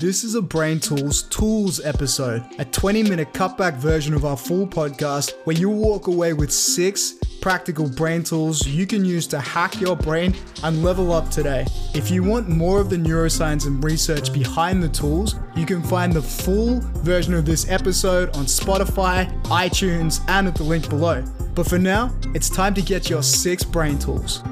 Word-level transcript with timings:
This 0.00 0.24
is 0.24 0.34
a 0.34 0.40
Brain 0.40 0.80
Tools 0.80 1.24
Tools 1.24 1.78
episode, 1.84 2.42
a 2.58 2.64
20 2.64 3.02
minute 3.02 3.34
cutback 3.34 3.74
version 3.74 4.14
of 4.14 4.24
our 4.24 4.34
full 4.34 4.66
podcast 4.66 5.34
where 5.44 5.54
you'll 5.54 5.74
walk 5.74 6.06
away 6.06 6.32
with 6.32 6.50
six 6.50 7.16
practical 7.42 7.86
brain 7.86 8.22
tools 8.22 8.66
you 8.66 8.86
can 8.86 9.04
use 9.04 9.26
to 9.26 9.38
hack 9.38 9.78
your 9.78 9.94
brain 9.94 10.34
and 10.64 10.82
level 10.82 11.12
up 11.12 11.28
today. 11.30 11.66
If 11.94 12.10
you 12.10 12.22
want 12.22 12.48
more 12.48 12.80
of 12.80 12.88
the 12.88 12.96
neuroscience 12.96 13.66
and 13.66 13.84
research 13.84 14.32
behind 14.32 14.82
the 14.82 14.88
tools, 14.88 15.34
you 15.54 15.66
can 15.66 15.82
find 15.82 16.14
the 16.14 16.22
full 16.22 16.80
version 17.02 17.34
of 17.34 17.44
this 17.44 17.70
episode 17.70 18.34
on 18.38 18.46
Spotify, 18.46 19.30
iTunes, 19.48 20.26
and 20.28 20.48
at 20.48 20.54
the 20.54 20.64
link 20.64 20.88
below. 20.88 21.22
But 21.54 21.68
for 21.68 21.78
now, 21.78 22.10
it's 22.34 22.48
time 22.48 22.72
to 22.72 22.80
get 22.80 23.10
your 23.10 23.22
six 23.22 23.62
brain 23.62 23.98
tools. 23.98 24.42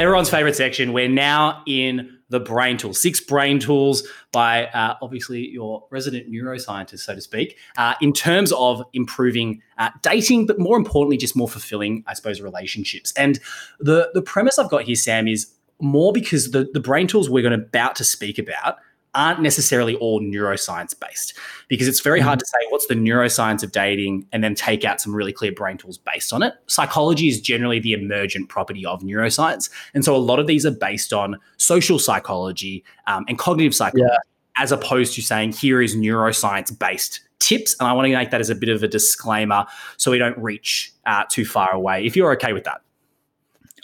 Everyone's 0.00 0.30
favorite 0.30 0.56
section. 0.56 0.94
We're 0.94 1.08
now 1.08 1.62
in 1.66 2.18
the 2.30 2.40
brain 2.40 2.78
tools, 2.78 3.02
six 3.02 3.20
brain 3.20 3.58
tools 3.58 4.06
by 4.32 4.66
uh, 4.68 4.94
obviously 5.02 5.46
your 5.48 5.84
resident 5.90 6.32
neuroscientist, 6.32 7.00
so 7.00 7.14
to 7.14 7.20
speak, 7.20 7.58
uh, 7.76 7.94
in 8.00 8.14
terms 8.14 8.50
of 8.52 8.82
improving 8.94 9.60
uh, 9.76 9.90
dating, 10.00 10.46
but 10.46 10.58
more 10.58 10.78
importantly, 10.78 11.18
just 11.18 11.36
more 11.36 11.48
fulfilling, 11.48 12.02
I 12.06 12.14
suppose, 12.14 12.40
relationships. 12.40 13.12
And 13.16 13.38
the 13.78 14.10
the 14.14 14.22
premise 14.22 14.58
I've 14.58 14.70
got 14.70 14.84
here, 14.84 14.96
Sam, 14.96 15.28
is 15.28 15.52
more 15.80 16.12
because 16.14 16.52
the 16.52 16.70
the 16.72 16.80
brain 16.80 17.06
tools 17.06 17.28
we're 17.28 17.42
going 17.42 17.58
to 17.58 17.66
about 17.66 17.94
to 17.96 18.04
speak 18.04 18.38
about 18.38 18.76
aren't 19.14 19.40
necessarily 19.40 19.96
all 19.96 20.20
neuroscience 20.20 20.98
based 20.98 21.34
because 21.68 21.88
it's 21.88 22.00
very 22.00 22.20
hard 22.20 22.38
to 22.38 22.46
say 22.46 22.58
what's 22.68 22.86
the 22.86 22.94
neuroscience 22.94 23.62
of 23.62 23.72
dating 23.72 24.26
and 24.32 24.44
then 24.44 24.54
take 24.54 24.84
out 24.84 25.00
some 25.00 25.14
really 25.14 25.32
clear 25.32 25.52
brain 25.52 25.76
tools 25.76 25.98
based 25.98 26.32
on 26.32 26.42
it. 26.42 26.54
Psychology 26.66 27.28
is 27.28 27.40
generally 27.40 27.80
the 27.80 27.92
emergent 27.92 28.48
property 28.48 28.86
of 28.86 29.02
neuroscience. 29.02 29.70
And 29.94 30.04
so 30.04 30.14
a 30.14 30.18
lot 30.18 30.38
of 30.38 30.46
these 30.46 30.64
are 30.64 30.70
based 30.70 31.12
on 31.12 31.38
social 31.56 31.98
psychology 31.98 32.84
um, 33.06 33.24
and 33.28 33.38
cognitive 33.38 33.74
psychology, 33.74 34.06
yeah. 34.08 34.62
as 34.62 34.72
opposed 34.72 35.14
to 35.14 35.22
saying 35.22 35.52
here 35.52 35.82
is 35.82 35.96
neuroscience 35.96 36.76
based 36.78 37.20
tips. 37.40 37.74
And 37.80 37.88
I 37.88 37.92
want 37.92 38.06
to 38.06 38.14
make 38.14 38.30
that 38.30 38.40
as 38.40 38.50
a 38.50 38.54
bit 38.54 38.68
of 38.68 38.82
a 38.82 38.88
disclaimer 38.88 39.66
so 39.96 40.10
we 40.10 40.18
don't 40.18 40.38
reach 40.38 40.92
uh, 41.06 41.24
too 41.28 41.44
far 41.44 41.72
away, 41.72 42.04
if 42.04 42.14
you're 42.14 42.32
okay 42.32 42.52
with 42.52 42.64
that. 42.64 42.82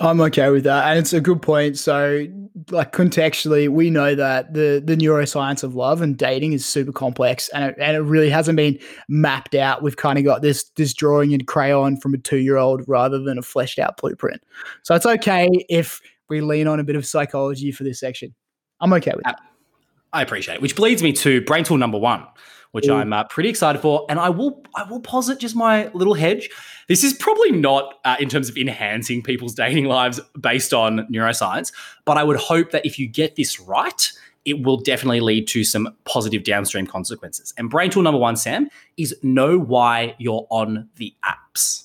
I'm 0.01 0.21
okay 0.21 0.51
with 0.51 0.65
that, 0.65 0.91
and 0.91 0.99
it's 0.99 1.13
a 1.13 1.21
good 1.21 1.41
point. 1.41 1.79
So, 1.79 2.27
like 2.71 2.93
contextually, 2.93 3.69
we 3.69 3.89
know 3.89 4.15
that 4.15 4.53
the 4.53 4.83
the 4.85 4.97
neuroscience 4.97 5.63
of 5.63 5.75
love 5.75 6.03
and 6.03 6.17
dating 6.17 6.53
is 6.53 6.67
super 6.67 6.93
complex, 6.93 7.49
and 7.49 7.65
it, 7.65 7.77
and 7.79 7.97
it 7.97 8.01
really 8.01 8.29
hasn't 8.29 8.57
been 8.57 8.79
mapped 9.09 9.55
out. 9.55 9.83
We've 9.83 9.97
kind 9.97 10.19
of 10.19 10.25
got 10.25 10.43
this 10.43 10.65
this 10.77 10.93
drawing 10.93 11.33
in 11.33 11.45
crayon 11.47 11.97
from 11.97 12.13
a 12.15 12.19
two 12.19 12.39
year 12.39 12.57
old 12.57 12.83
rather 12.87 13.19
than 13.19 13.39
a 13.39 13.43
fleshed 13.43 13.79
out 13.79 13.97
blueprint. 13.97 14.43
So 14.83 14.95
it's 14.95 15.07
okay 15.07 15.49
if 15.69 16.01
we 16.29 16.43
lean 16.43 16.67
on 16.67 16.79
a 16.79 16.85
bit 16.85 16.97
of 16.97 17.07
psychology 17.07 17.73
for 17.73 17.85
this 17.85 18.01
section. 18.01 18.35
I'm 18.81 18.93
okay 18.95 19.13
with 19.15 19.25
that. 19.25 19.41
I 20.13 20.23
appreciate 20.23 20.57
it. 20.57 20.63
Which 20.63 20.79
leads 20.79 21.03
me 21.03 21.13
to 21.15 21.41
brain 21.43 21.65
tool 21.65 21.79
number 21.79 21.99
one 21.99 22.27
which 22.77 22.89
Ooh. 22.89 22.95
I'm 22.95 23.11
uh, 23.11 23.25
pretty 23.25 23.49
excited 23.49 23.81
for. 23.81 24.05
And 24.11 24.21
I 24.21 24.29
will 24.29 24.63
I 24.75 24.83
will 24.83 25.01
posit 25.01 25.41
just 25.41 25.57
my 25.57 25.89
little 25.95 26.13
hedge. 26.13 26.51
This 26.89 27.03
is 27.03 27.15
probably 27.15 27.53
not 27.53 27.95
uh, 28.05 28.17
in 28.21 28.29
terms 28.29 28.51
of 28.51 28.57
enhancing 28.59 29.23
people's 29.23 29.55
dating 29.55 29.87
lives 29.87 30.21
based 30.39 30.75
on 30.75 31.09
neuroscience, 31.11 31.73
but 32.05 32.19
I 32.19 32.23
would 32.23 32.37
hope 32.37 32.73
that 32.73 32.85
if 32.85 32.99
you 32.99 33.09
get 33.09 33.37
this 33.37 33.59
right, 33.59 34.13
it 34.45 34.63
will 34.63 34.77
definitely 34.77 35.21
lead 35.21 35.49
to 35.49 35.65
some 35.65 35.89
positive 36.05 36.45
downstream 36.45 36.87
consequences. 36.87 37.55
And 37.57 37.71
brain 37.71 37.89
tool 37.91 38.03
number 38.03 38.21
one, 38.21 38.37
Sam, 38.37 38.69
is 38.99 39.17
know 39.23 39.59
why 39.59 40.15
you're 40.19 40.47
on 40.51 40.91
the 40.97 41.15
apps. 41.25 41.85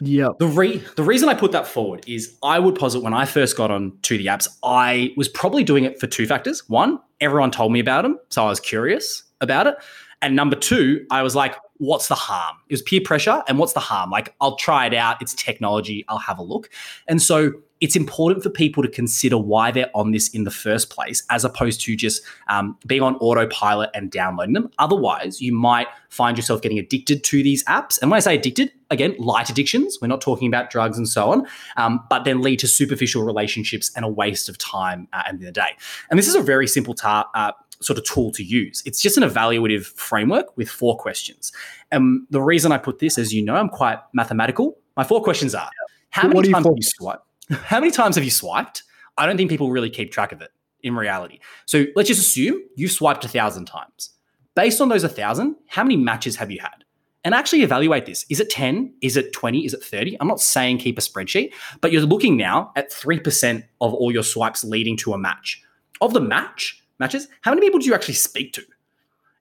Yeah. 0.00 0.30
The 0.40 0.48
re- 0.48 0.82
the 0.96 1.04
reason 1.04 1.28
I 1.28 1.34
put 1.34 1.52
that 1.52 1.68
forward 1.68 2.02
is 2.08 2.36
I 2.42 2.58
would 2.58 2.74
posit 2.74 3.04
when 3.04 3.14
I 3.14 3.24
first 3.24 3.56
got 3.56 3.70
on 3.70 3.96
to 4.02 4.18
the 4.18 4.26
apps, 4.26 4.48
I 4.64 5.14
was 5.16 5.28
probably 5.28 5.62
doing 5.62 5.84
it 5.84 6.00
for 6.00 6.08
two 6.08 6.26
factors. 6.26 6.68
One, 6.68 6.98
everyone 7.20 7.52
told 7.52 7.70
me 7.70 7.78
about 7.78 8.02
them, 8.02 8.18
so 8.30 8.44
I 8.44 8.48
was 8.48 8.58
curious 8.58 9.22
about 9.42 9.66
it. 9.66 9.74
And 10.22 10.36
number 10.36 10.56
two, 10.56 11.04
I 11.10 11.22
was 11.22 11.34
like, 11.34 11.56
what's 11.78 12.06
the 12.06 12.14
harm? 12.14 12.56
It 12.68 12.74
was 12.74 12.82
peer 12.82 13.00
pressure. 13.04 13.42
And 13.48 13.58
what's 13.58 13.72
the 13.72 13.80
harm? 13.80 14.08
Like, 14.10 14.34
I'll 14.40 14.56
try 14.56 14.86
it 14.86 14.94
out. 14.94 15.20
It's 15.20 15.34
technology. 15.34 16.04
I'll 16.08 16.18
have 16.18 16.38
a 16.38 16.42
look. 16.42 16.70
And 17.08 17.20
so 17.20 17.52
it's 17.80 17.96
important 17.96 18.44
for 18.44 18.48
people 18.48 18.84
to 18.84 18.88
consider 18.88 19.36
why 19.36 19.72
they're 19.72 19.90
on 19.92 20.12
this 20.12 20.28
in 20.28 20.44
the 20.44 20.52
first 20.52 20.90
place, 20.90 21.24
as 21.30 21.44
opposed 21.44 21.80
to 21.80 21.96
just 21.96 22.22
um, 22.46 22.78
being 22.86 23.02
on 23.02 23.16
autopilot 23.16 23.90
and 23.94 24.12
downloading 24.12 24.52
them. 24.52 24.70
Otherwise, 24.78 25.40
you 25.40 25.52
might 25.52 25.88
find 26.08 26.36
yourself 26.36 26.62
getting 26.62 26.78
addicted 26.78 27.24
to 27.24 27.42
these 27.42 27.64
apps. 27.64 28.00
And 28.00 28.08
when 28.08 28.18
I 28.18 28.20
say 28.20 28.36
addicted, 28.36 28.70
again, 28.90 29.16
light 29.18 29.50
addictions, 29.50 29.98
we're 30.00 30.06
not 30.06 30.20
talking 30.20 30.46
about 30.46 30.70
drugs 30.70 30.96
and 30.96 31.08
so 31.08 31.32
on, 31.32 31.44
um, 31.76 32.00
but 32.08 32.24
then 32.24 32.40
lead 32.40 32.60
to 32.60 32.68
superficial 32.68 33.24
relationships 33.24 33.90
and 33.96 34.04
a 34.04 34.08
waste 34.08 34.48
of 34.48 34.56
time 34.58 35.08
uh, 35.12 35.16
at 35.16 35.24
the 35.24 35.28
end 35.30 35.38
of 35.40 35.46
the 35.46 35.50
day. 35.52 35.76
And 36.08 36.16
this 36.16 36.28
is 36.28 36.36
a 36.36 36.42
very 36.42 36.68
simple 36.68 36.94
ta- 36.94 37.28
uh, 37.34 37.50
sort 37.82 37.98
of 37.98 38.04
tool 38.04 38.32
to 38.32 38.42
use. 38.42 38.82
It's 38.86 39.00
just 39.00 39.16
an 39.16 39.22
evaluative 39.22 39.84
framework 39.84 40.56
with 40.56 40.68
four 40.68 40.96
questions. 40.96 41.52
And 41.90 42.26
the 42.30 42.40
reason 42.40 42.72
I 42.72 42.78
put 42.78 42.98
this, 42.98 43.18
as 43.18 43.32
you 43.32 43.44
know, 43.44 43.54
I'm 43.54 43.68
quite 43.68 43.98
mathematical. 44.12 44.78
My 44.96 45.04
four 45.04 45.22
questions 45.22 45.54
are: 45.54 45.68
How 46.10 46.28
many 46.28 46.50
times 46.52 46.66
have 46.66 46.76
you 46.76 46.82
swiped? 46.82 47.26
How 47.50 47.80
many 47.80 47.92
times 47.92 48.16
have 48.16 48.24
you 48.24 48.30
swiped? 48.30 48.84
I 49.18 49.26
don't 49.26 49.36
think 49.36 49.50
people 49.50 49.70
really 49.70 49.90
keep 49.90 50.10
track 50.10 50.32
of 50.32 50.40
it 50.40 50.50
in 50.82 50.96
reality. 50.96 51.38
So 51.66 51.86
let's 51.94 52.08
just 52.08 52.20
assume 52.20 52.60
you've 52.76 52.92
swiped 52.92 53.24
a 53.24 53.28
thousand 53.28 53.66
times. 53.66 54.10
Based 54.54 54.80
on 54.80 54.88
those 54.88 55.04
a 55.04 55.08
thousand, 55.08 55.56
how 55.66 55.82
many 55.82 55.96
matches 55.96 56.36
have 56.36 56.50
you 56.50 56.60
had? 56.60 56.84
And 57.24 57.34
actually 57.34 57.62
evaluate 57.62 58.04
this. 58.04 58.26
Is 58.28 58.40
it 58.40 58.50
10? 58.50 58.94
Is 59.00 59.16
it 59.16 59.32
20? 59.32 59.64
Is 59.64 59.74
it 59.74 59.82
30? 59.82 60.16
I'm 60.20 60.26
not 60.26 60.40
saying 60.40 60.78
keep 60.78 60.98
a 60.98 61.00
spreadsheet, 61.00 61.52
but 61.80 61.92
you're 61.92 62.02
looking 62.02 62.36
now 62.36 62.72
at 62.74 62.90
3% 62.90 63.62
of 63.80 63.94
all 63.94 64.10
your 64.10 64.24
swipes 64.24 64.64
leading 64.64 64.96
to 64.98 65.12
a 65.12 65.18
match. 65.18 65.62
Of 66.00 66.14
the 66.14 66.20
match, 66.20 66.81
matches, 67.02 67.28
how 67.42 67.50
many 67.52 67.60
people 67.60 67.80
do 67.80 67.86
you 67.86 67.94
actually 67.94 68.14
speak 68.14 68.52
to? 68.54 68.62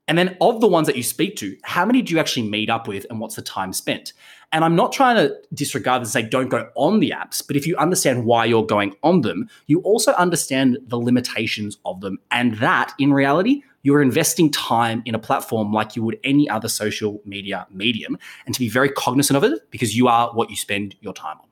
And 0.08 0.18
then 0.18 0.36
of 0.42 0.60
the 0.60 0.68
ones 0.68 0.88
that 0.88 0.98
you 0.98 1.04
speak 1.04 1.38
to, 1.38 1.56
how 1.64 1.86
many 1.86 2.02
do 2.02 2.14
you 2.14 2.20
actually 2.20 2.50
meet 2.50 2.70
up 2.70 2.88
with 2.88 3.06
and 3.10 3.20
what's 3.20 3.36
the 3.36 3.42
time 3.42 3.72
spent? 3.72 4.12
And 4.52 4.66
I'm 4.66 4.76
not 4.76 4.92
trying 4.92 5.16
to 5.16 5.34
disregard 5.54 6.02
and 6.02 6.10
say 6.10 6.22
don't 6.22 6.50
go 6.50 6.70
on 6.76 7.00
the 7.00 7.12
apps, 7.12 7.42
but 7.46 7.56
if 7.56 7.66
you 7.66 7.78
understand 7.78 8.26
why 8.26 8.44
you're 8.44 8.66
going 8.66 8.94
on 9.04 9.22
them, 9.22 9.48
you 9.68 9.80
also 9.82 10.12
understand 10.14 10.80
the 10.88 10.98
limitations 10.98 11.78
of 11.86 12.02
them. 12.02 12.20
And 12.32 12.56
that 12.56 12.94
in 13.00 13.14
reality, 13.14 13.64
you're 13.84 14.02
investing 14.02 14.52
time 14.52 15.02
in 15.06 15.16
a 15.16 15.20
platform 15.20 15.72
like 15.72 15.96
you 15.96 16.04
would 16.04 16.20
any 16.24 16.50
other 16.50 16.68
social 16.68 17.22
media 17.24 17.66
medium, 17.72 18.18
and 18.46 18.54
to 18.54 18.60
be 18.60 18.70
very 18.70 18.90
cognizant 18.90 19.38
of 19.38 19.44
it 19.44 19.72
because 19.72 19.96
you 19.96 20.08
are 20.08 20.30
what 20.34 20.50
you 20.50 20.56
spend 20.56 20.96
your 21.00 21.14
time 21.14 21.38
on. 21.40 21.48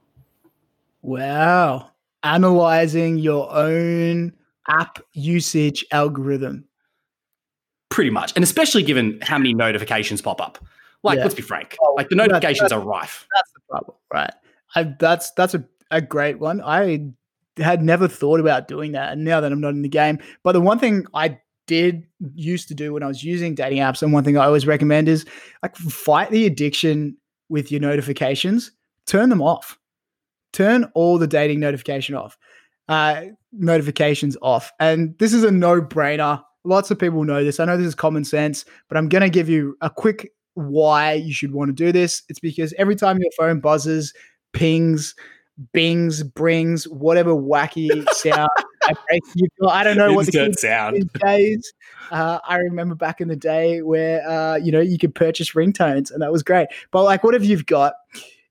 Wow. 1.02 1.92
Analyzing 2.24 3.18
your 3.18 3.50
own 3.52 4.34
app 4.70 5.00
usage 5.14 5.86
algorithm. 5.92 6.66
Pretty 7.90 8.12
much. 8.12 8.32
And 8.36 8.44
especially 8.44 8.84
given 8.84 9.20
how 9.22 9.38
many 9.38 9.54
notifications 9.54 10.22
pop 10.22 10.40
up. 10.40 10.64
Like, 11.04 11.18
yeah. 11.18 11.24
let's 11.24 11.36
be 11.36 11.42
frank. 11.42 11.76
Oh, 11.82 11.94
like 11.96 12.10
the 12.10 12.16
notifications 12.16 12.72
are 12.72 12.80
rife. 12.80 13.26
That's 13.34 13.52
the 13.54 13.60
problem, 13.70 13.98
right? 14.14 14.34
I, 14.76 14.96
that's 15.00 15.32
that's 15.32 15.56
a, 15.56 15.64
a 15.92 16.02
great 16.02 16.40
one. 16.40 16.62
I 16.62 17.12
had 17.58 17.82
never 17.84 18.08
thought 18.08 18.40
about 18.40 18.68
doing 18.68 18.92
that, 18.92 19.14
and 19.14 19.24
now 19.24 19.40
that 19.40 19.52
I'm 19.52 19.62
not 19.62 19.74
in 19.74 19.82
the 19.82 19.90
game, 19.90 20.20
but 20.44 20.52
the 20.52 20.62
one 20.62 20.78
thing 20.78 21.06
I 21.14 21.40
did 21.68 22.06
used 22.36 22.68
to 22.68 22.76
do 22.76 22.94
when 22.94 23.04
I 23.04 23.08
was 23.08 23.24
using 23.24 23.56
dating 23.56 23.80
apps, 23.80 24.04
and 24.04 24.12
one 24.12 24.24
thing 24.24 24.38
I 24.38 24.46
always 24.46 24.68
recommend 24.68 25.08
is 25.08 25.26
like 25.64 25.76
fight 25.78 26.32
the 26.32 26.46
addiction 26.46 27.16
with 27.48 27.72
your 27.72 27.82
notifications. 27.82 28.72
Turn 29.06 29.30
them 29.30 29.42
off. 29.42 29.80
Turn 30.52 30.92
all 30.96 31.18
the 31.18 31.28
dating 31.28 31.60
notification 31.60 32.16
off 32.16 32.38
uh, 32.90 33.22
notifications 33.54 34.36
off. 34.42 34.74
And 34.80 35.18
this 35.20 35.32
is 35.32 35.44
a 35.46 35.52
no 35.52 35.82
brainer. 35.82 36.44
Lots 36.66 36.92
of 36.92 37.00
people 37.00 37.24
know 37.24 37.44
this. 37.44 37.60
I 37.60 37.66
know 37.66 37.78
this 37.78 37.88
is 37.88 37.96
common 37.96 38.26
sense, 38.26 38.66
but 38.90 38.98
I'm 38.98 39.08
going 39.08 39.22
to 39.22 39.30
give 39.30 39.48
you 39.48 39.78
a 39.80 39.90
quick 39.90 40.34
why 40.56 41.14
you 41.14 41.32
should 41.32 41.54
want 41.54 41.70
to 41.70 41.74
do 41.74 41.94
this. 41.94 42.24
It's 42.28 42.40
because 42.40 42.74
every 42.78 42.96
time 42.96 43.20
your 43.20 43.32
phone 43.38 43.62
buzzes, 43.62 44.14
pings, 44.52 45.16
bings, 45.72 46.24
brings, 46.24 46.86
whatever 46.86 47.32
wacky 47.32 48.10
sound. 48.14 48.50
I 49.68 49.84
don't 49.84 49.98
know 49.98 50.14
what 50.14 50.26
the 50.26 50.32
good 50.32 50.58
sound 50.58 51.10
days. 51.24 51.72
Uh, 52.12 52.40
I 52.44 52.58
remember 52.58 52.96
back 52.96 53.22
in 53.22 53.28
the 53.28 53.36
day 53.36 53.84
where 53.84 54.28
uh, 54.28 54.56
you 54.56 54.72
know 54.72 54.80
you 54.80 54.98
could 54.98 55.14
purchase 55.14 55.52
ringtones, 55.52 56.12
and 56.12 56.22
that 56.24 56.32
was 56.32 56.42
great. 56.42 56.70
But 56.92 57.04
like, 57.04 57.24
what 57.24 57.36
if 57.36 57.46
you've 57.46 57.68
got 57.68 57.94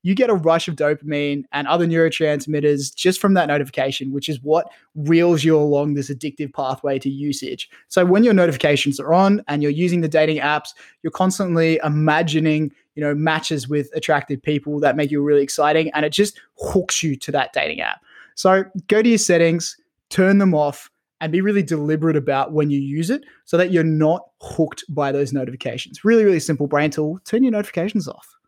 you 0.01 0.15
get 0.15 0.29
a 0.29 0.35
rush 0.35 0.67
of 0.67 0.75
dopamine 0.75 1.43
and 1.51 1.67
other 1.67 1.85
neurotransmitters 1.85 2.93
just 2.95 3.19
from 3.19 3.33
that 3.33 3.47
notification, 3.47 4.11
which 4.11 4.29
is 4.29 4.41
what 4.41 4.71
reels 4.95 5.43
you 5.43 5.57
along 5.57 5.93
this 5.93 6.09
addictive 6.09 6.53
pathway 6.53 6.97
to 6.99 7.09
usage. 7.09 7.69
So 7.89 8.05
when 8.05 8.23
your 8.23 8.33
notifications 8.33 8.99
are 8.99 9.13
on 9.13 9.43
and 9.47 9.61
you're 9.61 9.71
using 9.71 10.01
the 10.01 10.07
dating 10.07 10.37
apps, 10.37 10.69
you're 11.03 11.11
constantly 11.11 11.79
imagining, 11.83 12.71
you 12.95 13.03
know, 13.03 13.13
matches 13.13 13.67
with 13.67 13.89
attractive 13.93 14.41
people 14.41 14.79
that 14.79 14.95
make 14.95 15.11
you 15.11 15.21
really 15.21 15.43
exciting 15.43 15.91
and 15.91 16.05
it 16.05 16.13
just 16.13 16.39
hooks 16.57 17.03
you 17.03 17.15
to 17.17 17.31
that 17.31 17.51
dating 17.53 17.81
app. 17.81 18.01
So 18.35 18.63
go 18.87 19.01
to 19.01 19.09
your 19.09 19.17
settings, 19.17 19.77
turn 20.09 20.37
them 20.37 20.53
off 20.53 20.89
and 21.21 21.31
be 21.31 21.41
really 21.41 21.63
deliberate 21.63 22.15
about 22.15 22.53
when 22.53 22.69
you 22.69 22.79
use 22.79 23.09
it 23.09 23.25
so 23.43 23.57
that 23.57 23.71
you're 23.71 23.83
not 23.83 24.29
hooked 24.41 24.85
by 24.87 25.11
those 25.11 25.33
notifications. 25.33 26.05
Really, 26.05 26.23
really 26.23 26.39
simple 26.39 26.67
brain 26.67 26.91
tool. 26.91 27.19
Turn 27.25 27.43
your 27.43 27.51
notifications 27.51 28.07
off. 28.07 28.38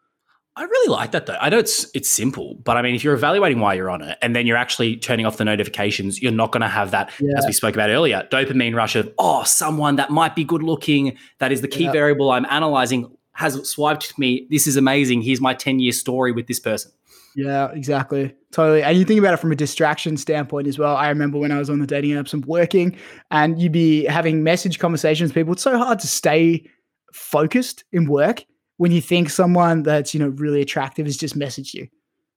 I 0.61 0.65
really 0.65 0.89
like 0.89 1.09
that 1.13 1.25
though. 1.25 1.37
I 1.41 1.49
know 1.49 1.57
it's 1.57 1.89
it's 1.95 2.07
simple, 2.07 2.53
but 2.63 2.77
I 2.77 2.83
mean, 2.83 2.93
if 2.93 3.03
you're 3.03 3.15
evaluating 3.15 3.59
why 3.59 3.73
you're 3.73 3.89
on 3.89 4.03
it, 4.03 4.15
and 4.21 4.35
then 4.35 4.45
you're 4.45 4.57
actually 4.57 4.95
turning 4.95 5.25
off 5.25 5.37
the 5.37 5.43
notifications, 5.45 6.21
you're 6.21 6.31
not 6.31 6.51
going 6.51 6.61
to 6.61 6.67
have 6.67 6.91
that, 6.91 7.11
Yeah. 7.19 7.35
as 7.35 7.47
we 7.47 7.51
spoke 7.51 7.73
about 7.73 7.89
earlier, 7.89 8.27
dopamine 8.29 8.75
rush 8.75 8.95
of 8.95 9.11
oh, 9.17 9.41
someone 9.43 9.95
that 9.95 10.11
might 10.11 10.35
be 10.35 10.43
good 10.43 10.61
looking, 10.61 11.17
that 11.39 11.51
is 11.51 11.61
the 11.61 11.67
key 11.67 11.85
Yeah. 11.85 11.91
variable 11.91 12.29
I'm 12.29 12.45
analyzing, 12.45 13.09
has 13.33 13.67
swiped 13.67 14.19
me. 14.19 14.45
This 14.51 14.67
is 14.67 14.77
amazing. 14.77 15.23
Here's 15.23 15.41
my 15.41 15.55
ten 15.55 15.79
year 15.79 15.93
story 15.93 16.31
with 16.31 16.45
this 16.45 16.59
person. 16.59 16.91
Yeah, 17.35 17.71
exactly. 17.71 18.35
Totally. 18.51 18.83
And 18.83 18.95
you 18.95 19.03
think 19.03 19.17
about 19.17 19.33
it 19.33 19.37
from 19.37 19.51
a 19.51 19.55
distraction 19.55 20.15
standpoint 20.15 20.67
as 20.67 20.77
well. 20.77 20.95
I 20.95 21.09
remember 21.09 21.39
when 21.39 21.51
I 21.51 21.57
was 21.57 21.71
on 21.71 21.79
the 21.79 21.87
dating 21.87 22.11
apps 22.11 22.33
and 22.33 22.45
working, 22.45 22.95
and 23.31 23.59
you'd 23.59 23.71
be 23.71 24.05
having 24.05 24.43
message 24.43 24.77
conversations 24.77 25.29
with 25.31 25.35
people. 25.35 25.53
It's 25.53 25.63
so 25.63 25.75
hard 25.79 25.97
to 26.01 26.07
stay 26.07 26.69
focused 27.13 27.83
in 27.91 28.05
work 28.05 28.43
when 28.81 28.91
you 28.91 28.99
think 28.99 29.29
someone 29.29 29.83
that's, 29.83 30.11
you 30.11 30.19
know, 30.19 30.29
really 30.29 30.59
attractive 30.59 31.05
has 31.05 31.15
just 31.15 31.37
messaged 31.37 31.75
you. 31.75 31.87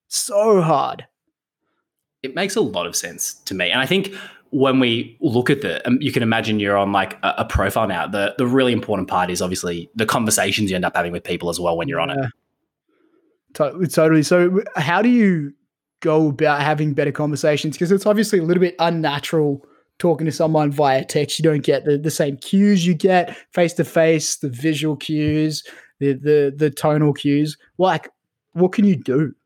So 0.09 0.61
hard. 0.61 1.07
It 2.21 2.35
makes 2.35 2.55
a 2.55 2.61
lot 2.61 2.85
of 2.85 2.95
sense 2.95 3.33
to 3.45 3.55
me, 3.55 3.71
and 3.71 3.81
I 3.81 3.87
think 3.87 4.13
when 4.51 4.79
we 4.79 5.17
look 5.21 5.49
at 5.49 5.61
the, 5.61 5.85
um, 5.87 5.97
you 6.01 6.11
can 6.11 6.21
imagine 6.21 6.59
you're 6.59 6.77
on 6.77 6.91
like 6.91 7.13
a, 7.23 7.33
a 7.39 7.45
profile 7.45 7.87
now. 7.87 8.05
The 8.05 8.35
the 8.37 8.45
really 8.45 8.73
important 8.73 9.07
part 9.07 9.31
is 9.31 9.41
obviously 9.41 9.89
the 9.95 10.05
conversations 10.05 10.69
you 10.69 10.75
end 10.75 10.85
up 10.85 10.95
having 10.95 11.11
with 11.11 11.23
people 11.23 11.49
as 11.49 11.59
well 11.59 11.75
when 11.77 11.87
you're 11.87 11.99
on 11.99 12.11
it. 12.11 12.17
Yeah. 12.19 12.27
To- 13.55 13.87
Totally. 13.87 14.21
So, 14.21 14.61
how 14.75 15.01
do 15.01 15.09
you 15.09 15.51
go 16.01 16.29
about 16.29 16.61
having 16.61 16.93
better 16.93 17.11
conversations? 17.11 17.75
Because 17.75 17.91
it's 17.91 18.05
obviously 18.05 18.37
a 18.37 18.43
little 18.43 18.61
bit 18.61 18.75
unnatural 18.77 19.65
talking 19.97 20.25
to 20.25 20.31
someone 20.31 20.71
via 20.71 21.05
text. 21.05 21.39
You 21.39 21.43
don't 21.43 21.63
get 21.63 21.85
the, 21.85 21.97
the 21.97 22.11
same 22.11 22.37
cues 22.37 22.85
you 22.85 22.93
get 22.93 23.35
face 23.51 23.73
to 23.73 23.83
face, 23.83 24.35
the 24.37 24.49
visual 24.49 24.95
cues, 24.95 25.63
the, 25.99 26.13
the 26.13 26.53
the 26.55 26.69
tonal 26.69 27.13
cues. 27.13 27.57
Like, 27.77 28.09
what 28.53 28.71
can 28.71 28.85
you 28.85 28.95
do? 28.95 29.33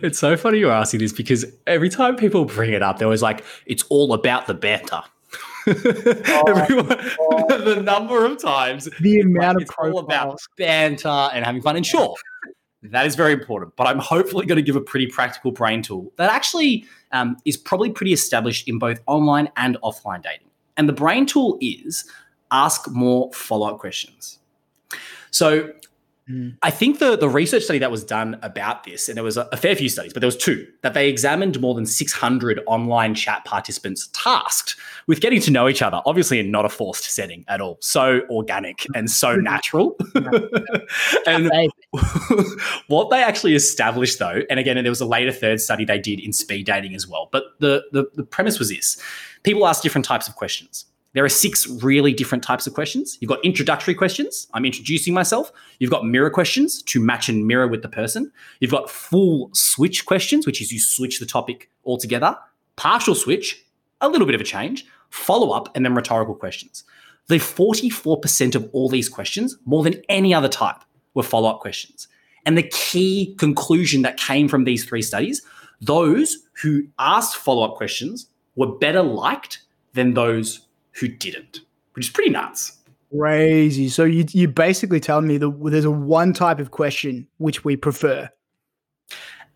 It's 0.00 0.18
so 0.18 0.36
funny 0.36 0.58
you're 0.58 0.72
asking 0.72 0.98
this 0.98 1.12
because 1.12 1.46
every 1.68 1.88
time 1.88 2.16
people 2.16 2.44
bring 2.44 2.72
it 2.72 2.82
up, 2.82 2.98
they're 2.98 3.06
always 3.06 3.22
like, 3.22 3.44
it's 3.66 3.84
all 3.84 4.12
about 4.12 4.48
the 4.48 4.54
banter. 4.54 5.00
Everyone, 5.68 6.88
the 6.88 7.80
number 7.84 8.24
of 8.24 8.42
times 8.42 8.88
The 9.00 9.20
amount 9.20 9.56
like, 9.56 9.56
of 9.56 9.62
it's 9.62 9.74
all 9.78 9.98
about 10.00 10.40
banter 10.58 11.08
and 11.08 11.44
having 11.44 11.62
fun. 11.62 11.76
And 11.76 11.86
sure, 11.86 12.16
that 12.82 13.06
is 13.06 13.14
very 13.14 13.32
important. 13.32 13.76
But 13.76 13.86
I'm 13.86 14.00
hopefully 14.00 14.46
going 14.46 14.56
to 14.56 14.62
give 14.62 14.74
a 14.74 14.80
pretty 14.80 15.06
practical 15.06 15.52
brain 15.52 15.82
tool 15.82 16.12
that 16.16 16.30
actually 16.30 16.84
um, 17.12 17.36
is 17.44 17.56
probably 17.56 17.90
pretty 17.90 18.12
established 18.12 18.68
in 18.68 18.78
both 18.80 19.00
online 19.06 19.48
and 19.56 19.76
offline 19.84 20.22
dating. 20.22 20.48
And 20.76 20.88
the 20.88 20.92
brain 20.92 21.26
tool 21.26 21.58
is 21.60 22.10
ask 22.50 22.90
more 22.90 23.32
follow 23.32 23.68
up 23.68 23.78
questions. 23.78 24.40
So 25.32 25.72
Mm. 26.30 26.56
I 26.62 26.70
think 26.70 27.00
the, 27.00 27.16
the 27.16 27.28
research 27.28 27.64
study 27.64 27.80
that 27.80 27.90
was 27.90 28.04
done 28.04 28.38
about 28.42 28.84
this, 28.84 29.08
and 29.08 29.16
there 29.16 29.24
was 29.24 29.36
a, 29.36 29.48
a 29.50 29.56
fair 29.56 29.74
few 29.74 29.88
studies, 29.88 30.12
but 30.12 30.20
there 30.20 30.28
was 30.28 30.36
two, 30.36 30.66
that 30.82 30.94
they 30.94 31.08
examined 31.08 31.60
more 31.60 31.74
than 31.74 31.84
600 31.84 32.60
online 32.66 33.14
chat 33.14 33.44
participants 33.44 34.08
tasked 34.12 34.76
with 35.08 35.20
getting 35.20 35.40
to 35.40 35.50
know 35.50 35.68
each 35.68 35.82
other, 35.82 36.00
obviously 36.06 36.38
in 36.38 36.50
not 36.50 36.64
a 36.64 36.68
forced 36.68 37.10
setting 37.12 37.44
at 37.48 37.60
all. 37.60 37.76
So 37.80 38.20
organic 38.30 38.86
and 38.94 39.10
so 39.10 39.34
natural. 39.36 39.96
and 41.26 41.50
what 42.86 43.10
they 43.10 43.22
actually 43.22 43.54
established 43.54 44.20
though, 44.20 44.42
and 44.48 44.60
again, 44.60 44.76
there 44.76 44.92
was 44.92 45.00
a 45.00 45.06
later 45.06 45.32
third 45.32 45.60
study 45.60 45.84
they 45.84 45.98
did 45.98 46.20
in 46.20 46.32
speed 46.32 46.66
dating 46.66 46.94
as 46.94 47.08
well. 47.08 47.28
But 47.32 47.44
the, 47.58 47.82
the, 47.90 48.06
the 48.14 48.24
premise 48.24 48.60
was 48.60 48.68
this 48.68 48.96
people 49.42 49.66
ask 49.66 49.82
different 49.82 50.04
types 50.04 50.28
of 50.28 50.36
questions. 50.36 50.86
There 51.14 51.24
are 51.24 51.28
six 51.28 51.66
really 51.66 52.12
different 52.12 52.42
types 52.42 52.66
of 52.66 52.74
questions. 52.74 53.18
You've 53.20 53.28
got 53.28 53.44
introductory 53.44 53.94
questions. 53.94 54.46
I'm 54.54 54.64
introducing 54.64 55.12
myself. 55.12 55.52
You've 55.78 55.90
got 55.90 56.06
mirror 56.06 56.30
questions 56.30 56.82
to 56.84 57.00
match 57.00 57.28
and 57.28 57.46
mirror 57.46 57.68
with 57.68 57.82
the 57.82 57.88
person. 57.88 58.32
You've 58.60 58.70
got 58.70 58.88
full 58.88 59.50
switch 59.52 60.06
questions, 60.06 60.46
which 60.46 60.62
is 60.62 60.72
you 60.72 60.80
switch 60.80 61.20
the 61.20 61.26
topic 61.26 61.70
altogether. 61.84 62.36
Partial 62.76 63.14
switch, 63.14 63.62
a 64.00 64.08
little 64.08 64.26
bit 64.26 64.34
of 64.34 64.40
a 64.40 64.44
change. 64.44 64.86
Follow 65.10 65.50
up, 65.50 65.68
and 65.74 65.84
then 65.84 65.94
rhetorical 65.94 66.34
questions. 66.34 66.84
The 67.28 67.36
44% 67.36 68.54
of 68.54 68.68
all 68.72 68.88
these 68.88 69.10
questions, 69.10 69.58
more 69.66 69.82
than 69.84 70.02
any 70.08 70.32
other 70.32 70.48
type, 70.48 70.82
were 71.14 71.22
follow 71.22 71.50
up 71.50 71.60
questions. 71.60 72.08
And 72.46 72.56
the 72.56 72.62
key 72.62 73.34
conclusion 73.38 74.02
that 74.02 74.16
came 74.16 74.48
from 74.48 74.64
these 74.64 74.84
three 74.84 75.02
studies 75.02 75.42
those 75.80 76.38
who 76.62 76.84
asked 77.00 77.36
follow 77.36 77.64
up 77.64 77.74
questions 77.74 78.28
were 78.54 78.78
better 78.78 79.02
liked 79.02 79.62
than 79.94 80.14
those 80.14 80.60
who 80.92 81.08
didn't, 81.08 81.60
which 81.94 82.06
is 82.06 82.10
pretty 82.12 82.30
nuts. 82.30 82.78
crazy. 83.16 83.88
So 83.88 84.04
you 84.04 84.24
you 84.30 84.48
basically 84.48 85.00
telling 85.00 85.26
me 85.26 85.36
that 85.38 85.50
there's 85.70 85.84
a 85.84 85.90
one 85.90 86.32
type 86.32 86.58
of 86.60 86.70
question 86.70 87.26
which 87.38 87.64
we 87.64 87.76
prefer. 87.76 88.28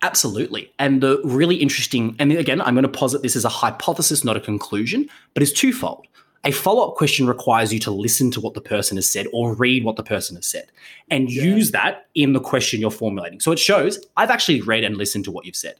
Absolutely. 0.02 0.70
And 0.78 1.02
the 1.02 1.20
really 1.24 1.56
interesting, 1.56 2.14
and 2.18 2.30
again, 2.32 2.60
I'm 2.60 2.74
going 2.74 2.82
to 2.82 2.88
posit 2.88 3.22
this 3.22 3.34
as 3.34 3.44
a 3.44 3.48
hypothesis, 3.48 4.24
not 4.24 4.36
a 4.36 4.40
conclusion, 4.40 5.08
but 5.32 5.42
it's 5.42 5.52
twofold. 5.52 6.06
A 6.44 6.50
follow 6.52 6.86
up 6.86 6.94
question 6.96 7.26
requires 7.26 7.72
you 7.72 7.80
to 7.80 7.90
listen 7.90 8.30
to 8.32 8.40
what 8.40 8.54
the 8.54 8.60
person 8.60 8.96
has 8.98 9.10
said 9.10 9.26
or 9.32 9.54
read 9.54 9.84
what 9.84 9.96
the 9.96 10.02
person 10.04 10.36
has 10.36 10.46
said 10.46 10.70
and 11.10 11.30
Yeah. 11.30 11.42
use 11.42 11.70
that 11.72 12.06
in 12.14 12.34
the 12.34 12.40
question 12.40 12.78
you're 12.80 12.90
formulating. 12.90 13.40
So 13.40 13.50
it 13.52 13.58
shows 13.58 13.98
I've 14.16 14.30
actually 14.30 14.60
read 14.60 14.84
and 14.84 14.96
listened 14.96 15.24
to 15.24 15.30
what 15.32 15.44
you've 15.46 15.56
said. 15.56 15.76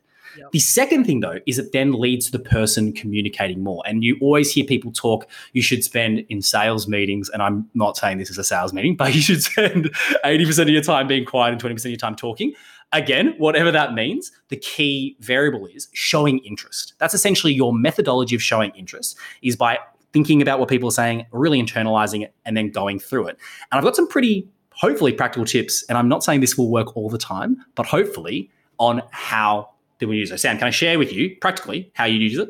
The 0.53 0.59
second 0.59 1.05
thing, 1.05 1.21
though, 1.21 1.39
is 1.47 1.59
it 1.59 1.73
then 1.73 1.93
leads 1.93 2.27
to 2.27 2.33
the 2.33 2.39
person 2.39 2.93
communicating 2.93 3.63
more. 3.63 3.83
And 3.87 4.03
you 4.03 4.17
always 4.21 4.53
hear 4.53 4.65
people 4.65 4.93
talk, 4.93 5.29
you 5.53 5.63
should 5.63 5.85
spend 5.85 6.21
in 6.29 6.43
sales 6.43 6.89
meetings, 6.89 7.29
and 7.29 7.43
I'm 7.43 7.69
not 7.75 7.97
saying 7.97 8.19
this 8.19 8.31
is 8.31 8.39
a 8.39 8.45
sales 8.45 8.73
meeting, 8.73 8.97
but 8.97 9.15
you 9.15 9.21
should 9.21 9.43
spend 9.43 9.91
80% 10.25 10.63
of 10.63 10.69
your 10.69 10.83
time 10.83 11.07
being 11.07 11.25
quiet 11.25 11.53
and 11.53 11.63
20% 11.63 11.85
of 11.85 11.87
your 11.87 11.97
time 11.97 12.17
talking. 12.17 12.55
Again, 12.93 13.35
whatever 13.39 13.73
that 13.73 13.95
means, 13.95 14.31
the 14.49 14.57
key 14.57 15.17
variable 15.21 15.67
is 15.67 15.89
showing 15.93 16.39
interest. 16.39 16.95
That's 16.99 17.15
essentially 17.15 17.53
your 17.53 17.73
methodology 17.73 18.37
of 18.37 18.43
showing 18.43 18.71
interest 18.77 19.19
is 19.43 19.57
by 19.57 19.79
thinking 20.13 20.41
about 20.41 20.61
what 20.61 20.69
people 20.69 20.89
are 20.89 20.93
saying, 20.93 21.27
really 21.33 21.63
internalizing 21.63 22.23
it, 22.23 22.33
and 22.45 22.57
then 22.57 22.71
going 22.71 22.99
through 22.99 23.27
it. 23.27 23.39
And 23.71 23.79
I've 23.79 23.85
got 23.85 23.97
some 23.97 24.09
pretty, 24.09 24.49
hopefully, 24.71 25.13
practical 25.13 25.45
tips. 25.45 25.85
And 25.89 25.99
I'm 25.99 26.09
not 26.09 26.23
saying 26.23 26.41
this 26.41 26.57
will 26.57 26.71
work 26.71 26.97
all 26.97 27.11
the 27.11 27.19
time, 27.19 27.63
but 27.75 27.87
hopefully 27.87 28.51
on 28.79 29.03
how 29.11 29.71
people 29.99 30.15
use 30.15 30.31
it. 30.31 30.39
Sam, 30.39 30.59
can 30.59 30.69
I 30.69 30.71
share 30.71 30.99
with 30.99 31.13
you 31.13 31.37
practically 31.41 31.91
how 31.95 32.05
you 32.05 32.19
use 32.19 32.39
it? 32.39 32.49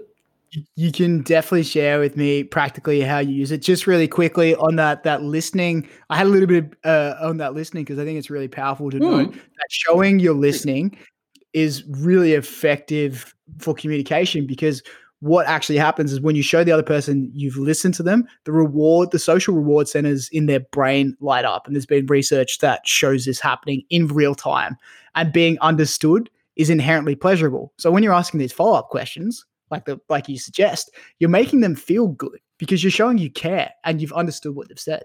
you 0.75 0.91
can 0.91 1.21
definitely 1.23 1.65
share 1.65 1.99
with 1.99 2.17
me 2.17 2.43
practically 2.43 3.03
how 3.03 3.19
you 3.19 3.35
use 3.35 3.51
it. 3.51 3.59
Just 3.59 3.87
really 3.87 4.09
quickly 4.09 4.55
on 4.55 4.77
that 4.77 5.03
that 5.03 5.23
listening, 5.23 5.87
I 6.09 6.17
had 6.17 6.27
a 6.27 6.31
little 6.31 6.47
bit 6.47 6.73
uh, 6.85 7.15
on 7.21 7.37
that 7.39 7.53
listening 7.53 7.85
because 7.85 7.99
I 7.99 8.05
think 8.05 8.19
it's 8.19 8.31
really 8.31 8.49
powerful 8.49 8.91
to 8.91 8.99
know 8.99 9.27
Mm. 9.27 9.33
that 9.35 9.67
showing 9.69 10.19
you're 10.19 10.33
listening 10.33 10.97
is 11.53 11.85
really 11.89 12.33
effective 12.33 13.35
for 13.59 13.75
communication 13.75 14.47
because 14.47 14.83
what 15.21 15.47
actually 15.47 15.77
happens 15.79 16.13
is 16.13 16.21
when 16.21 16.37
you 16.37 16.43
show 16.43 16.63
the 16.65 16.73
other 16.73 16.83
person 16.83 17.31
you've 17.35 17.57
listened 17.57 17.95
to 17.95 18.03
them, 18.03 18.27
the 18.45 18.53
reward, 18.53 19.11
the 19.11 19.19
social 19.19 19.55
reward 19.55 19.89
centers 19.89 20.29
in 20.31 20.47
their 20.47 20.61
brain 20.61 21.17
light 21.21 21.45
up. 21.45 21.67
And 21.67 21.75
there's 21.75 21.87
been 21.87 22.07
research 22.07 22.59
that 22.59 22.87
shows 22.87 23.25
this 23.25 23.41
happening 23.41 23.83
in 23.91 24.07
real 24.07 24.35
time. 24.35 24.77
And 25.17 25.33
being 25.33 25.59
understood 25.61 26.31
is 26.57 26.71
inherently 26.71 27.15
pleasurable. 27.15 27.73
So 27.77 27.91
when 27.91 28.03
you're 28.03 28.15
asking 28.15 28.41
these 28.41 28.53
follow 28.53 28.77
up 28.77 28.89
questions, 28.89 29.45
like 29.71 29.85
the 29.85 30.01
like 30.09 30.29
you 30.29 30.39
suggest, 30.39 30.91
you're 31.19 31.31
making 31.31 31.61
them 31.61 31.75
feel 31.75 32.09
good 32.09 32.39
because 32.59 32.83
you're 32.83 32.91
showing 32.91 33.19
you 33.19 33.31
care 33.31 33.71
and 33.85 34.01
you've 34.01 34.13
understood 34.13 34.55
what 34.55 34.69
they've 34.69 34.79
said. 34.79 35.03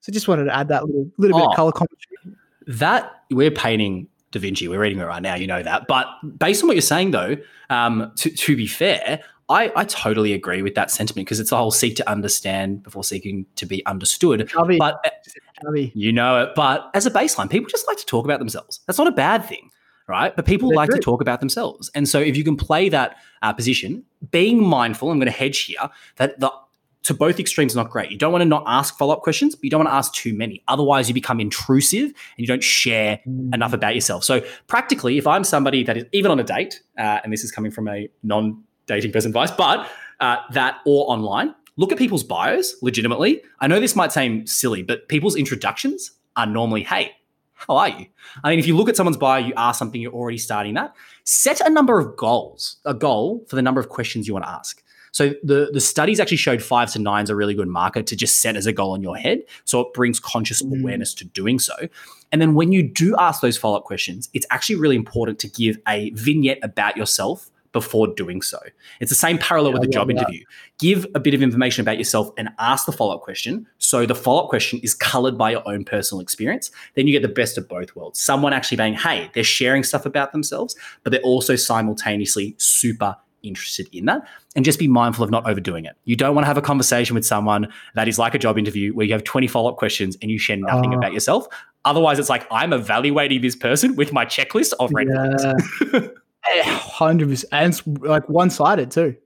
So 0.00 0.12
just 0.12 0.28
wanted 0.28 0.44
to 0.44 0.54
add 0.56 0.68
that 0.68 0.84
little 0.84 1.10
little 1.18 1.38
bit 1.38 1.46
Oh. 1.46 1.50
of 1.50 1.56
color 1.56 1.72
commentary. 1.72 2.36
That 2.66 3.10
we're 3.30 3.50
painting 3.50 4.08
Da 4.32 4.40
Vinci. 4.40 4.68
We're 4.68 4.80
reading 4.80 4.98
it 4.98 5.04
right 5.04 5.22
now. 5.22 5.34
You 5.34 5.46
know 5.46 5.62
that. 5.62 5.86
But 5.86 6.06
based 6.38 6.62
on 6.62 6.68
what 6.68 6.74
you're 6.76 6.82
saying, 6.82 7.10
though, 7.12 7.36
um, 7.70 8.12
to, 8.16 8.30
to 8.30 8.56
be 8.56 8.66
fair, 8.66 9.20
I, 9.48 9.70
I 9.76 9.84
totally 9.84 10.32
agree 10.32 10.62
with 10.62 10.74
that 10.74 10.90
sentiment 10.90 11.26
because 11.26 11.38
it's 11.40 11.50
the 11.50 11.56
whole 11.56 11.70
seek 11.70 11.96
to 11.96 12.10
understand 12.10 12.82
before 12.82 13.04
seeking 13.04 13.44
to 13.56 13.66
be 13.66 13.84
understood. 13.86 14.46
Chubby, 14.48 14.78
But 14.78 15.04
chubby. 15.62 15.92
you 15.94 16.12
know 16.12 16.42
it. 16.42 16.50
But 16.56 16.90
as 16.94 17.04
a 17.06 17.10
baseline, 17.10 17.50
people 17.50 17.68
just 17.68 17.86
like 17.86 17.98
to 17.98 18.06
talk 18.06 18.24
about 18.24 18.38
themselves. 18.38 18.80
That's 18.86 18.98
not 18.98 19.06
a 19.06 19.12
bad 19.12 19.44
thing, 19.44 19.70
right? 20.06 20.34
But 20.34 20.46
people 20.46 20.70
They 20.70 20.76
like 20.76 20.90
do. 20.90 20.96
to 20.96 21.00
talk 21.02 21.20
about 21.20 21.40
themselves. 21.40 21.90
And 21.94 22.08
so 22.08 22.20
if 22.20 22.36
you 22.36 22.44
can 22.44 22.56
play 22.56 22.88
that 22.90 23.16
uh, 23.42 23.52
position, 23.52 24.04
being 24.30 24.64
mindful, 24.64 25.10
I'm 25.10 25.18
going 25.18 25.26
to 25.26 25.32
hedge 25.32 25.60
here 25.60 25.90
that 26.16 26.40
the 26.40 26.52
to 27.04 27.12
both 27.12 27.38
extremes 27.38 27.76
not 27.76 27.90
great. 27.90 28.10
You 28.10 28.16
don't 28.16 28.32
want 28.32 28.40
to 28.40 28.46
not 28.48 28.64
ask 28.66 28.96
follow 28.96 29.12
up 29.12 29.20
questions, 29.20 29.54
but 29.54 29.62
you 29.64 29.70
don't 29.70 29.80
want 29.80 29.90
to 29.90 29.94
ask 29.94 30.14
too 30.14 30.32
many. 30.34 30.62
Otherwise, 30.68 31.06
you 31.06 31.12
become 31.14 31.38
intrusive 31.38 32.04
and 32.06 32.14
you 32.38 32.46
don't 32.46 32.64
share 32.64 33.20
enough 33.52 33.74
about 33.74 33.94
yourself. 33.94 34.24
So 34.24 34.40
practically, 34.68 35.18
if 35.18 35.26
I'm 35.26 35.44
somebody 35.44 35.84
that 35.84 35.98
is 35.98 36.04
even 36.12 36.30
on 36.30 36.40
a 36.40 36.44
date, 36.44 36.80
uh, 36.98 37.20
and 37.22 37.30
this 37.30 37.44
is 37.44 37.52
coming 37.52 37.70
from 37.70 37.88
a 37.88 38.08
non-dating 38.22 39.12
person 39.12 39.32
advice, 39.32 39.50
but 39.50 39.86
uh, 40.20 40.36
that 40.52 40.78
or 40.86 41.10
online, 41.10 41.54
look 41.76 41.92
at 41.92 41.98
people's 41.98 42.24
bios 42.24 42.74
legitimately. 42.80 43.42
I 43.60 43.66
know 43.66 43.80
this 43.80 43.94
might 43.94 44.10
seem 44.10 44.46
silly, 44.46 44.82
but 44.82 45.06
people's 45.08 45.36
introductions 45.36 46.10
are 46.36 46.46
normally, 46.46 46.84
"Hey, 46.84 47.12
how 47.68 47.76
are 47.76 47.88
you?" 47.88 48.06
I 48.42 48.50
mean, 48.50 48.58
if 48.58 48.66
you 48.66 48.76
look 48.76 48.88
at 48.88 48.96
someone's 48.96 49.16
bio, 49.16 49.44
you 49.44 49.54
ask 49.56 49.78
something, 49.78 50.00
you're 50.00 50.12
already 50.12 50.38
starting 50.38 50.74
that. 50.74 50.94
Set 51.24 51.60
a 51.60 51.70
number 51.70 51.98
of 51.98 52.16
goals, 52.16 52.76
a 52.84 52.94
goal 52.94 53.44
for 53.48 53.56
the 53.56 53.62
number 53.62 53.80
of 53.80 53.88
questions 53.88 54.26
you 54.26 54.34
want 54.34 54.44
to 54.44 54.50
ask. 54.50 54.82
So 55.12 55.32
the, 55.44 55.70
the 55.72 55.80
studies 55.80 56.18
actually 56.18 56.38
showed 56.38 56.60
five 56.60 56.90
to 56.92 56.98
nine 56.98 57.22
is 57.22 57.30
a 57.30 57.36
really 57.36 57.54
good 57.54 57.68
marker 57.68 58.02
to 58.02 58.16
just 58.16 58.40
set 58.40 58.56
as 58.56 58.66
a 58.66 58.72
goal 58.72 58.96
in 58.96 59.02
your 59.02 59.16
head. 59.16 59.42
So 59.64 59.80
it 59.80 59.94
brings 59.94 60.18
conscious 60.18 60.60
Mm. 60.60 60.80
awareness 60.80 61.14
to 61.14 61.24
doing 61.24 61.60
so. 61.60 61.74
And 62.32 62.42
then 62.42 62.54
when 62.54 62.72
you 62.72 62.82
do 62.82 63.14
ask 63.20 63.40
those 63.40 63.56
follow 63.56 63.76
up 63.76 63.84
questions, 63.84 64.28
it's 64.34 64.46
actually 64.50 64.74
really 64.74 64.96
important 64.96 65.38
to 65.38 65.48
give 65.48 65.78
a 65.86 66.10
vignette 66.10 66.58
about 66.62 66.96
yourself 66.96 67.48
before 67.74 68.06
doing 68.06 68.40
so. 68.40 68.58
It's 69.00 69.10
the 69.10 69.14
same 69.14 69.36
parallel 69.36 69.72
Yeah, 69.72 69.78
with 69.80 69.88
the 69.88 69.92
job 69.92 70.08
that. 70.08 70.16
interview. 70.16 70.44
Give 70.78 71.06
a 71.14 71.20
bit 71.20 71.34
of 71.34 71.42
information 71.42 71.82
about 71.82 71.98
yourself 71.98 72.30
and 72.38 72.48
ask 72.58 72.86
the 72.86 72.92
follow 72.92 73.14
up 73.14 73.20
question. 73.20 73.66
So 73.76 74.06
the 74.06 74.14
follow 74.14 74.44
up 74.44 74.48
question 74.48 74.80
is 74.82 74.94
colored 74.94 75.36
by 75.36 75.50
your 75.50 75.62
own 75.68 75.84
personal 75.84 76.22
experience. 76.22 76.70
Then 76.94 77.06
you 77.06 77.12
get 77.12 77.20
the 77.20 77.34
best 77.34 77.58
of 77.58 77.68
both 77.68 77.94
worlds. 77.94 78.18
Someone 78.18 78.54
actually 78.54 78.78
being, 78.78 78.94
hey, 78.94 79.30
they're 79.34 79.44
sharing 79.44 79.82
stuff 79.82 80.06
about 80.06 80.32
themselves, 80.32 80.74
but 81.02 81.10
they're 81.10 81.20
also 81.20 81.54
simultaneously 81.54 82.54
super 82.58 83.14
interested 83.42 83.86
in 83.92 84.06
that. 84.06 84.22
And 84.56 84.64
just 84.64 84.78
be 84.78 84.88
mindful 84.88 85.22
of 85.22 85.30
not 85.30 85.46
overdoing 85.46 85.84
it. 85.84 85.96
You 86.04 86.16
don't 86.16 86.34
want 86.34 86.44
to 86.44 86.46
have 86.46 86.56
a 86.56 86.62
conversation 86.62 87.14
with 87.14 87.26
someone 87.26 87.66
that 87.94 88.08
is 88.08 88.18
like 88.18 88.34
a 88.34 88.38
job 88.38 88.56
interview 88.56 88.94
where 88.94 89.04
you 89.04 89.12
have 89.12 89.24
20 89.24 89.46
follow 89.48 89.68
up 89.70 89.76
questions 89.76 90.16
and 90.22 90.30
you 90.30 90.38
share 90.38 90.56
nothing 90.56 90.94
Oh. 90.94 90.96
about 90.96 91.12
yourself. 91.12 91.46
Otherwise, 91.84 92.18
it's 92.18 92.30
like 92.30 92.46
I'm 92.50 92.72
evaluating 92.72 93.42
this 93.42 93.54
person 93.54 93.96
with 93.96 94.14
my 94.14 94.24
checklist 94.24 94.72
of 94.80 94.90
red 94.94 95.08
flags. 95.08 96.08
Hundred 96.64 97.28
percent, 97.30 97.52
and 97.52 97.72
it's 97.72 97.86
like 97.86 98.28
one 98.28 98.50
sided 98.50 98.90
too. 98.90 99.16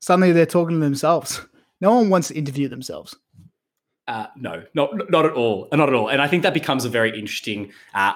Suddenly 0.00 0.32
they're 0.32 0.46
talking 0.46 0.76
to 0.78 0.84
themselves. 0.84 1.40
No 1.80 1.94
one 1.94 2.10
wants 2.10 2.28
to 2.28 2.34
interview 2.34 2.68
themselves. 2.68 3.16
Uh, 4.06 4.26
no, 4.36 4.62
not 4.74 5.10
not 5.10 5.24
at 5.24 5.32
all, 5.32 5.68
not 5.72 5.88
at 5.88 5.94
all. 5.94 6.08
And 6.08 6.20
I 6.22 6.28
think 6.28 6.42
that 6.42 6.54
becomes 6.54 6.84
a 6.84 6.88
very 6.88 7.18
interesting 7.18 7.72
uh, 7.94 8.12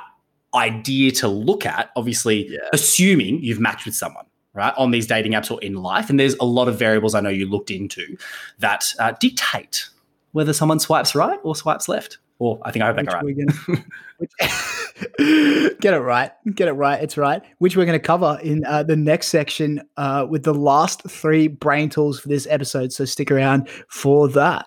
idea 0.54 1.10
to 1.12 1.28
look 1.28 1.66
at. 1.66 1.90
Obviously, 1.96 2.48
Yeah. 2.48 2.58
assuming 2.72 3.42
you've 3.42 3.58
matched 3.60 3.86
with 3.86 3.94
someone, 3.94 4.26
right, 4.54 4.74
on 4.76 4.90
these 4.90 5.06
dating 5.06 5.32
apps 5.32 5.50
or 5.50 5.60
in 5.62 5.74
life, 5.74 6.10
and 6.10 6.20
there's 6.20 6.34
a 6.40 6.44
lot 6.44 6.68
of 6.68 6.78
variables 6.78 7.14
I 7.14 7.20
know 7.20 7.30
you 7.30 7.48
looked 7.48 7.70
into 7.70 8.16
that 8.58 8.84
uh, 8.98 9.12
dictate 9.18 9.88
whether 10.32 10.52
someone 10.52 10.78
swipes 10.78 11.14
right 11.14 11.40
or 11.42 11.56
swipes 11.56 11.88
left. 11.88 12.18
Or 12.38 12.60
I 12.62 12.70
think 12.70 12.84
I 12.84 12.88
hope 12.88 12.96
Which 12.98 13.06
got 13.06 13.24
right. 13.24 13.84
get 15.80 15.94
it 15.94 16.00
right. 16.00 16.32
Get 16.54 16.68
it 16.68 16.72
right. 16.72 17.02
It's 17.02 17.16
right. 17.16 17.42
Which 17.58 17.76
we're 17.76 17.86
going 17.86 17.98
to 17.98 18.04
cover 18.04 18.38
in 18.42 18.64
uh, 18.64 18.82
the 18.82 18.96
next 18.96 19.28
section 19.28 19.82
uh, 19.96 20.26
with 20.28 20.44
the 20.44 20.54
last 20.54 21.02
three 21.08 21.48
brain 21.48 21.88
tools 21.88 22.18
for 22.20 22.28
this 22.28 22.46
episode. 22.50 22.92
So 22.92 23.04
stick 23.04 23.30
around 23.30 23.68
for 23.88 24.28
that. 24.30 24.66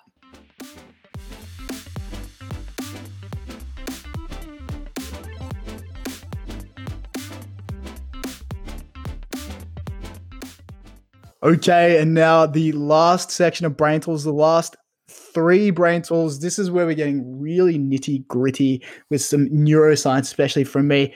Okay, 11.44 12.00
and 12.00 12.14
now 12.14 12.46
the 12.46 12.72
last 12.74 13.32
section 13.32 13.66
of 13.66 13.76
brain 13.76 14.00
tools, 14.00 14.24
the 14.24 14.32
last 14.32 14.76
three 15.12 15.72
brain 15.72 16.02
tools. 16.02 16.40
This 16.40 16.58
is 16.58 16.72
where 16.72 16.86
we're 16.86 16.96
getting 16.96 17.40
really 17.40 17.78
nitty 17.78 18.28
gritty 18.28 18.84
with 19.10 19.22
some 19.22 19.48
neuroscience, 19.50 20.22
especially 20.22 20.64
from 20.64 20.88
me. 20.88 21.14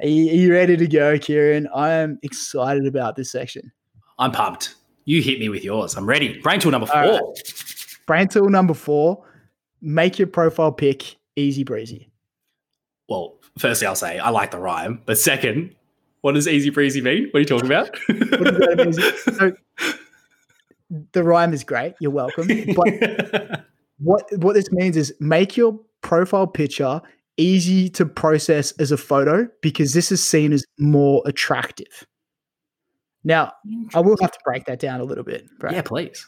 Are 0.00 0.08
you, 0.08 0.30
are 0.30 0.34
you 0.34 0.52
ready 0.52 0.76
to 0.76 0.86
go, 0.86 1.18
Kieran? 1.18 1.68
I 1.74 1.90
am 1.92 2.18
excited 2.22 2.86
about 2.86 3.16
this 3.16 3.30
section. 3.30 3.70
I'm 4.18 4.32
pumped. 4.32 4.74
You 5.04 5.22
hit 5.22 5.38
me 5.40 5.48
with 5.48 5.64
yours. 5.64 5.96
I'm 5.96 6.06
ready. 6.06 6.40
Brain 6.40 6.60
tool 6.60 6.70
number 6.70 6.86
four. 6.86 7.00
Right. 7.00 7.20
Brain 8.06 8.28
tool 8.28 8.48
number 8.48 8.74
four 8.74 9.24
make 9.80 10.18
your 10.18 10.28
profile 10.28 10.72
pic 10.72 11.16
easy 11.36 11.64
breezy. 11.64 12.10
Well, 13.08 13.38
firstly, 13.58 13.86
I'll 13.86 13.94
say 13.94 14.18
I 14.18 14.30
like 14.30 14.50
the 14.50 14.58
rhyme, 14.58 15.02
but 15.04 15.18
second, 15.18 15.74
what 16.20 16.32
does 16.32 16.46
easy 16.46 16.70
breezy 16.70 17.00
mean? 17.00 17.28
What 17.30 17.38
are 17.38 17.40
you 17.40 17.46
talking 17.46 17.66
about? 17.66 17.90
What 18.06 18.18
does 18.18 18.96
that 18.96 19.14
mean? 19.26 19.36
So, 19.36 19.52
the 21.12 21.22
rhyme 21.22 21.52
is 21.52 21.64
great. 21.64 21.94
You're 22.00 22.10
welcome. 22.10 22.48
But 22.74 23.64
what 23.98 24.24
what 24.38 24.54
this 24.54 24.70
means 24.72 24.96
is 24.96 25.14
make 25.20 25.56
your 25.56 25.78
profile 26.02 26.46
picture 26.46 27.00
easy 27.36 27.88
to 27.90 28.04
process 28.04 28.72
as 28.72 28.92
a 28.92 28.96
photo 28.96 29.48
because 29.62 29.94
this 29.94 30.12
is 30.12 30.26
seen 30.26 30.52
as 30.52 30.64
more 30.78 31.22
attractive. 31.26 32.06
Now, 33.24 33.52
I 33.94 34.00
will 34.00 34.16
have 34.20 34.32
to 34.32 34.38
break 34.44 34.64
that 34.64 34.78
down 34.78 35.00
a 35.00 35.04
little 35.04 35.24
bit. 35.24 35.46
Right? 35.60 35.74
yeah, 35.74 35.82
please. 35.82 36.26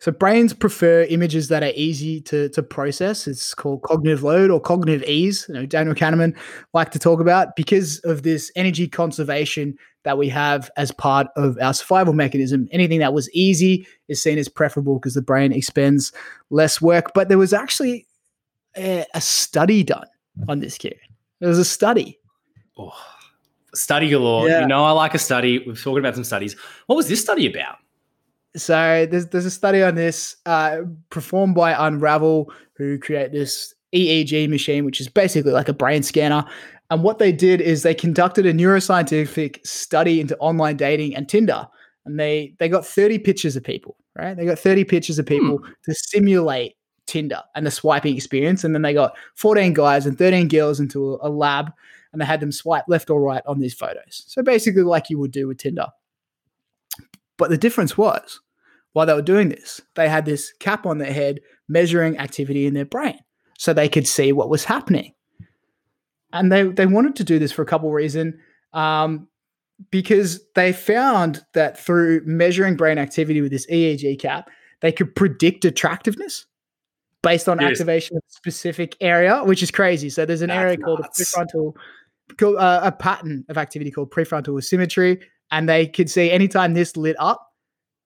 So 0.00 0.12
brains 0.12 0.54
prefer 0.54 1.02
images 1.04 1.48
that 1.48 1.64
are 1.64 1.72
easy 1.74 2.20
to, 2.22 2.48
to 2.50 2.62
process. 2.62 3.26
It's 3.26 3.52
called 3.52 3.82
cognitive 3.82 4.22
load 4.22 4.50
or 4.50 4.60
cognitive 4.60 5.02
ease. 5.08 5.46
You 5.48 5.54
know, 5.54 5.66
Daniel 5.66 5.94
Kahneman 5.94 6.36
like 6.72 6.92
to 6.92 7.00
talk 7.00 7.20
about 7.20 7.56
because 7.56 7.98
of 8.00 8.22
this 8.22 8.52
energy 8.54 8.86
conservation 8.86 9.76
that 10.08 10.16
we 10.16 10.30
have 10.30 10.70
as 10.78 10.90
part 10.90 11.26
of 11.36 11.58
our 11.60 11.74
survival 11.74 12.14
mechanism. 12.14 12.66
Anything 12.72 12.98
that 13.00 13.12
was 13.12 13.30
easy 13.34 13.86
is 14.08 14.22
seen 14.22 14.38
as 14.38 14.48
preferable 14.48 14.98
because 14.98 15.12
the 15.12 15.20
brain 15.20 15.52
expends 15.52 16.14
less 16.48 16.80
work. 16.80 17.12
But 17.14 17.28
there 17.28 17.36
was 17.36 17.52
actually 17.52 18.06
a, 18.74 19.04
a 19.12 19.20
study 19.20 19.84
done 19.84 20.06
on 20.48 20.60
this, 20.60 20.78
Kieran. 20.78 20.98
There 21.40 21.48
was 21.50 21.58
a 21.58 21.64
study. 21.64 22.18
Oh, 22.78 22.90
study 23.74 24.08
galore. 24.08 24.48
Yeah. 24.48 24.62
You 24.62 24.66
know, 24.66 24.82
I 24.82 24.92
like 24.92 25.12
a 25.12 25.18
study. 25.18 25.58
We've 25.58 25.78
talked 25.78 25.98
about 25.98 26.14
some 26.14 26.24
studies. 26.24 26.56
What 26.86 26.96
was 26.96 27.06
this 27.10 27.20
study 27.20 27.46
about? 27.46 27.76
So 28.56 29.06
there's 29.10 29.26
there's 29.26 29.44
a 29.44 29.50
study 29.50 29.82
on 29.82 29.94
this 29.94 30.36
uh, 30.46 30.78
performed 31.10 31.54
by 31.54 31.72
Unravel, 31.86 32.50
who 32.78 32.98
create 32.98 33.30
this 33.30 33.74
EEG 33.94 34.48
machine, 34.48 34.86
which 34.86 35.02
is 35.02 35.08
basically 35.08 35.52
like 35.52 35.68
a 35.68 35.74
brain 35.74 36.02
scanner. 36.02 36.46
And 36.90 37.02
what 37.02 37.18
they 37.18 37.32
did 37.32 37.60
is 37.60 37.82
they 37.82 37.94
conducted 37.94 38.46
a 38.46 38.52
neuroscientific 38.52 39.64
study 39.66 40.20
into 40.20 40.36
online 40.38 40.76
dating 40.76 41.14
and 41.14 41.28
Tinder, 41.28 41.68
and 42.06 42.18
they 42.18 42.54
they 42.58 42.68
got 42.68 42.86
30 42.86 43.18
pictures 43.18 43.56
of 43.56 43.64
people, 43.64 43.96
right? 44.16 44.36
They 44.36 44.46
got 44.46 44.58
30 44.58 44.84
pictures 44.84 45.18
of 45.18 45.26
hmm. 45.28 45.34
people 45.34 45.58
to 45.84 45.94
simulate 45.94 46.76
Tinder 47.06 47.42
and 47.54 47.66
the 47.66 47.70
swiping 47.70 48.16
experience, 48.16 48.64
and 48.64 48.74
then 48.74 48.82
they 48.82 48.94
got 48.94 49.16
14 49.36 49.74
guys 49.74 50.06
and 50.06 50.16
13 50.16 50.48
girls 50.48 50.80
into 50.80 51.14
a, 51.14 51.28
a 51.28 51.30
lab, 51.30 51.72
and 52.12 52.22
they 52.22 52.26
had 52.26 52.40
them 52.40 52.52
swipe 52.52 52.84
left 52.88 53.10
or 53.10 53.20
right 53.20 53.42
on 53.46 53.58
these 53.58 53.74
photos. 53.74 54.24
So 54.26 54.42
basically, 54.42 54.82
like 54.82 55.10
you 55.10 55.18
would 55.18 55.32
do 55.32 55.46
with 55.46 55.58
Tinder. 55.58 55.88
But 57.36 57.50
the 57.50 57.58
difference 57.58 57.96
was, 57.96 58.40
while 58.92 59.06
they 59.06 59.14
were 59.14 59.22
doing 59.22 59.48
this, 59.48 59.80
they 59.94 60.08
had 60.08 60.24
this 60.24 60.52
cap 60.58 60.86
on 60.86 60.98
their 60.98 61.12
head 61.12 61.40
measuring 61.68 62.18
activity 62.18 62.66
in 62.66 62.74
their 62.74 62.84
brain 62.84 63.18
so 63.58 63.72
they 63.72 63.88
could 63.88 64.08
see 64.08 64.32
what 64.32 64.48
was 64.48 64.64
happening. 64.64 65.12
And 66.32 66.52
they, 66.52 66.64
they 66.64 66.86
wanted 66.86 67.16
to 67.16 67.24
do 67.24 67.38
this 67.38 67.52
for 67.52 67.62
a 67.62 67.66
couple 67.66 67.88
of 67.88 67.94
reasons. 67.94 68.34
Um, 68.72 69.28
because 69.90 70.40
they 70.54 70.72
found 70.72 71.44
that 71.54 71.78
through 71.78 72.22
measuring 72.24 72.76
brain 72.76 72.98
activity 72.98 73.40
with 73.40 73.52
this 73.52 73.66
EEG 73.66 74.18
cap, 74.18 74.50
they 74.80 74.92
could 74.92 75.14
predict 75.14 75.64
attractiveness 75.64 76.46
based 77.22 77.48
on 77.48 77.60
Yes. 77.60 77.72
activation 77.72 78.16
of 78.16 78.22
a 78.28 78.32
specific 78.32 78.96
area, 79.00 79.42
which 79.44 79.62
is 79.62 79.70
crazy. 79.70 80.10
So 80.10 80.24
there's 80.24 80.42
an 80.42 80.48
That's 80.48 80.58
area 80.58 80.76
called 80.76 81.00
a 81.00 81.08
prefrontal, 81.08 81.74
uh, 82.42 82.80
a 82.82 82.92
pattern 82.92 83.44
of 83.48 83.58
activity 83.58 83.90
called 83.90 84.10
prefrontal 84.10 84.58
asymmetry, 84.58 85.20
and 85.50 85.68
they 85.68 85.86
could 85.86 86.10
see 86.10 86.30
anytime 86.30 86.74
this 86.74 86.96
lit 86.96 87.16
up, 87.18 87.44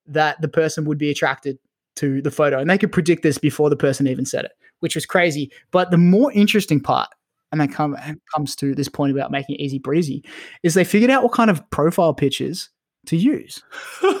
that 0.05 0.41
the 0.41 0.47
person 0.47 0.85
would 0.85 0.97
be 0.97 1.09
attracted 1.09 1.57
to 1.95 2.21
the 2.21 2.31
photo, 2.31 2.59
and 2.59 2.69
they 2.69 2.77
could 2.77 2.91
predict 2.91 3.23
this 3.23 3.37
before 3.37 3.69
the 3.69 3.75
person 3.75 4.07
even 4.07 4.25
said 4.25 4.45
it, 4.45 4.51
which 4.79 4.95
was 4.95 5.05
crazy. 5.05 5.51
But 5.71 5.91
the 5.91 5.97
more 5.97 6.31
interesting 6.33 6.79
part, 6.79 7.09
and 7.53 7.61
that 7.61 7.71
come, 7.71 7.95
comes 8.33 8.55
to 8.55 8.73
this 8.73 8.89
point 8.89 9.11
about 9.11 9.29
making 9.29 9.55
it 9.55 9.61
easy 9.61 9.77
breezy, 9.77 10.25
is 10.63 10.73
they 10.73 10.83
figured 10.83 11.11
out 11.11 11.21
what 11.21 11.33
kind 11.33 11.51
of 11.51 11.69
profile 11.69 12.11
pictures 12.11 12.69
to 13.05 13.15
use. 13.15 13.61
Did 14.01 14.11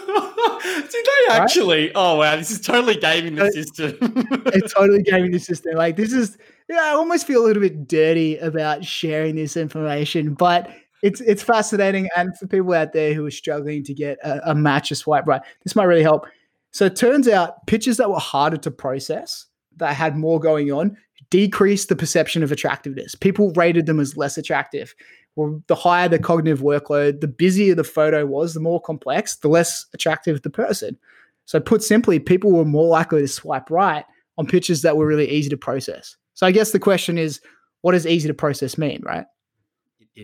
they 0.91 1.33
actually? 1.33 1.91
Oh 1.95 2.19
wow, 2.19 2.35
this 2.35 2.51
is 2.51 2.61
totally 2.61 2.95
gaming 2.95 3.35
the 3.35 3.51
system. 3.51 3.97
it 3.99 4.71
totally 4.75 5.01
me 5.01 5.29
the 5.29 5.39
system. 5.39 5.73
Like 5.75 5.95
this 5.95 6.13
is, 6.13 6.37
yeah, 6.69 6.81
I 6.83 6.89
almost 6.89 7.25
feel 7.25 7.43
a 7.43 7.45
little 7.45 7.61
bit 7.61 7.87
dirty 7.87 8.37
about 8.37 8.85
sharing 8.85 9.35
this 9.35 9.57
information, 9.57 10.35
but 10.35 10.69
it's 11.01 11.19
it's 11.21 11.41
fascinating. 11.41 12.09
And 12.15 12.37
for 12.37 12.45
people 12.45 12.73
out 12.73 12.93
there 12.93 13.15
who 13.15 13.25
are 13.25 13.31
struggling 13.31 13.83
to 13.85 13.95
get 13.95 14.19
a, 14.23 14.51
a 14.51 14.55
match 14.55 14.91
or 14.91 14.95
swipe 14.95 15.25
right, 15.25 15.41
this 15.63 15.75
might 15.75 15.85
really 15.85 16.03
help. 16.03 16.27
So 16.69 16.85
it 16.85 16.95
turns 16.95 17.27
out 17.27 17.65
pictures 17.65 17.97
that 17.97 18.11
were 18.11 18.19
harder 18.19 18.57
to 18.57 18.69
process, 18.69 19.47
that 19.77 19.95
had 19.95 20.15
more 20.15 20.39
going 20.39 20.71
on, 20.71 20.97
decreased 21.29 21.89
the 21.89 21.95
perception 21.95 22.43
of 22.43 22.51
attractiveness. 22.51 23.15
People 23.15 23.51
rated 23.55 23.85
them 23.85 23.99
as 23.99 24.17
less 24.17 24.37
attractive. 24.37 24.95
Well, 25.35 25.63
the 25.67 25.75
higher 25.75 26.07
the 26.07 26.19
cognitive 26.19 26.61
workload, 26.61 27.21
the 27.21 27.27
busier 27.27 27.75
the 27.75 27.83
photo 27.83 28.25
was, 28.25 28.53
the 28.53 28.59
more 28.59 28.81
complex, 28.81 29.37
the 29.37 29.47
less 29.47 29.85
attractive 29.93 30.41
the 30.41 30.49
person. 30.49 30.97
So, 31.45 31.59
put 31.59 31.83
simply, 31.83 32.19
people 32.19 32.51
were 32.51 32.65
more 32.65 32.87
likely 32.87 33.21
to 33.21 33.27
swipe 33.27 33.69
right 33.69 34.05
on 34.37 34.45
pictures 34.45 34.81
that 34.83 34.95
were 34.95 35.07
really 35.07 35.29
easy 35.29 35.49
to 35.49 35.57
process. 35.57 36.15
So, 36.35 36.45
I 36.45 36.51
guess 36.51 36.71
the 36.71 36.79
question 36.79 37.17
is, 37.17 37.41
what 37.81 37.93
does 37.93 38.07
easy 38.07 38.27
to 38.27 38.33
process 38.33 38.77
mean, 38.77 39.01
right? 39.03 39.25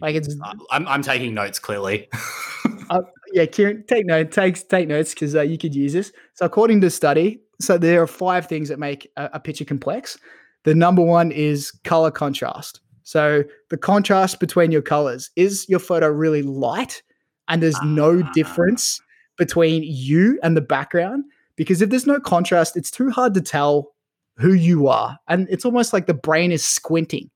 Like 0.01 0.15
it's 0.15 0.35
I'm, 0.71 0.87
I'm 0.87 1.01
taking 1.01 1.33
notes 1.33 1.57
clearly. 1.57 2.07
yeah, 3.33 3.45
Kieran, 3.45 3.83
take 3.87 4.05
note, 4.05 4.31
take 4.31 4.69
take 4.69 4.87
notes 4.87 5.13
because 5.13 5.35
uh, 5.35 5.41
you 5.41 5.57
could 5.57 5.73
use 5.73 5.93
this. 5.93 6.11
So, 6.35 6.45
according 6.45 6.81
to 6.81 6.87
the 6.87 6.91
study, 6.91 7.41
so 7.59 7.77
there 7.77 8.01
are 8.01 8.07
five 8.07 8.47
things 8.47 8.69
that 8.69 8.79
make 8.79 9.11
a, 9.17 9.29
a 9.33 9.39
picture 9.39 9.65
complex. 9.65 10.17
The 10.63 10.75
number 10.75 11.01
one 11.01 11.31
is 11.31 11.71
color 11.83 12.11
contrast. 12.11 12.81
So, 13.03 13.43
the 13.69 13.77
contrast 13.77 14.39
between 14.39 14.71
your 14.71 14.81
colors 14.81 15.31
is 15.35 15.67
your 15.67 15.79
photo 15.79 16.07
really 16.07 16.43
light, 16.43 17.01
and 17.47 17.63
there's 17.63 17.81
no 17.83 18.21
Ah. 18.23 18.31
difference 18.33 19.01
between 19.37 19.83
you 19.83 20.37
and 20.43 20.55
the 20.55 20.61
background 20.61 21.23
because 21.55 21.81
if 21.81 21.89
there's 21.89 22.05
no 22.05 22.19
contrast, 22.19 22.77
it's 22.77 22.91
too 22.91 23.09
hard 23.09 23.33
to 23.33 23.41
tell 23.41 23.93
who 24.37 24.53
you 24.53 24.87
are. 24.87 25.17
And 25.27 25.47
it's 25.49 25.65
almost 25.65 25.91
like 25.91 26.05
the 26.05 26.13
brain 26.13 26.51
is 26.51 26.63
squinting 26.63 27.29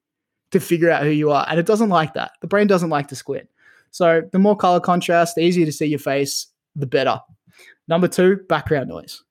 to 0.51 0.59
figure 0.59 0.89
out 0.91 1.03
who 1.03 1.09
you 1.09 1.31
are. 1.31 1.45
And 1.49 1.59
it 1.59 1.65
doesn't 1.65 1.89
like 1.89 2.13
that. 2.13 2.31
The 2.41 2.47
brain 2.47 2.67
doesn't 2.67 2.89
like 2.89 3.07
to 3.07 3.15
squint. 3.15 3.49
So 3.91 4.21
the 4.31 4.39
more 4.39 4.55
color 4.55 4.79
contrast, 4.79 5.35
the 5.35 5.41
easier 5.41 5.65
to 5.65 5.71
see 5.71 5.87
your 5.87 5.99
face, 5.99 6.47
the 6.75 6.85
better. 6.85 7.19
Number 7.87 8.07
two, 8.07 8.37
background 8.47 8.89
noise. 8.89 9.23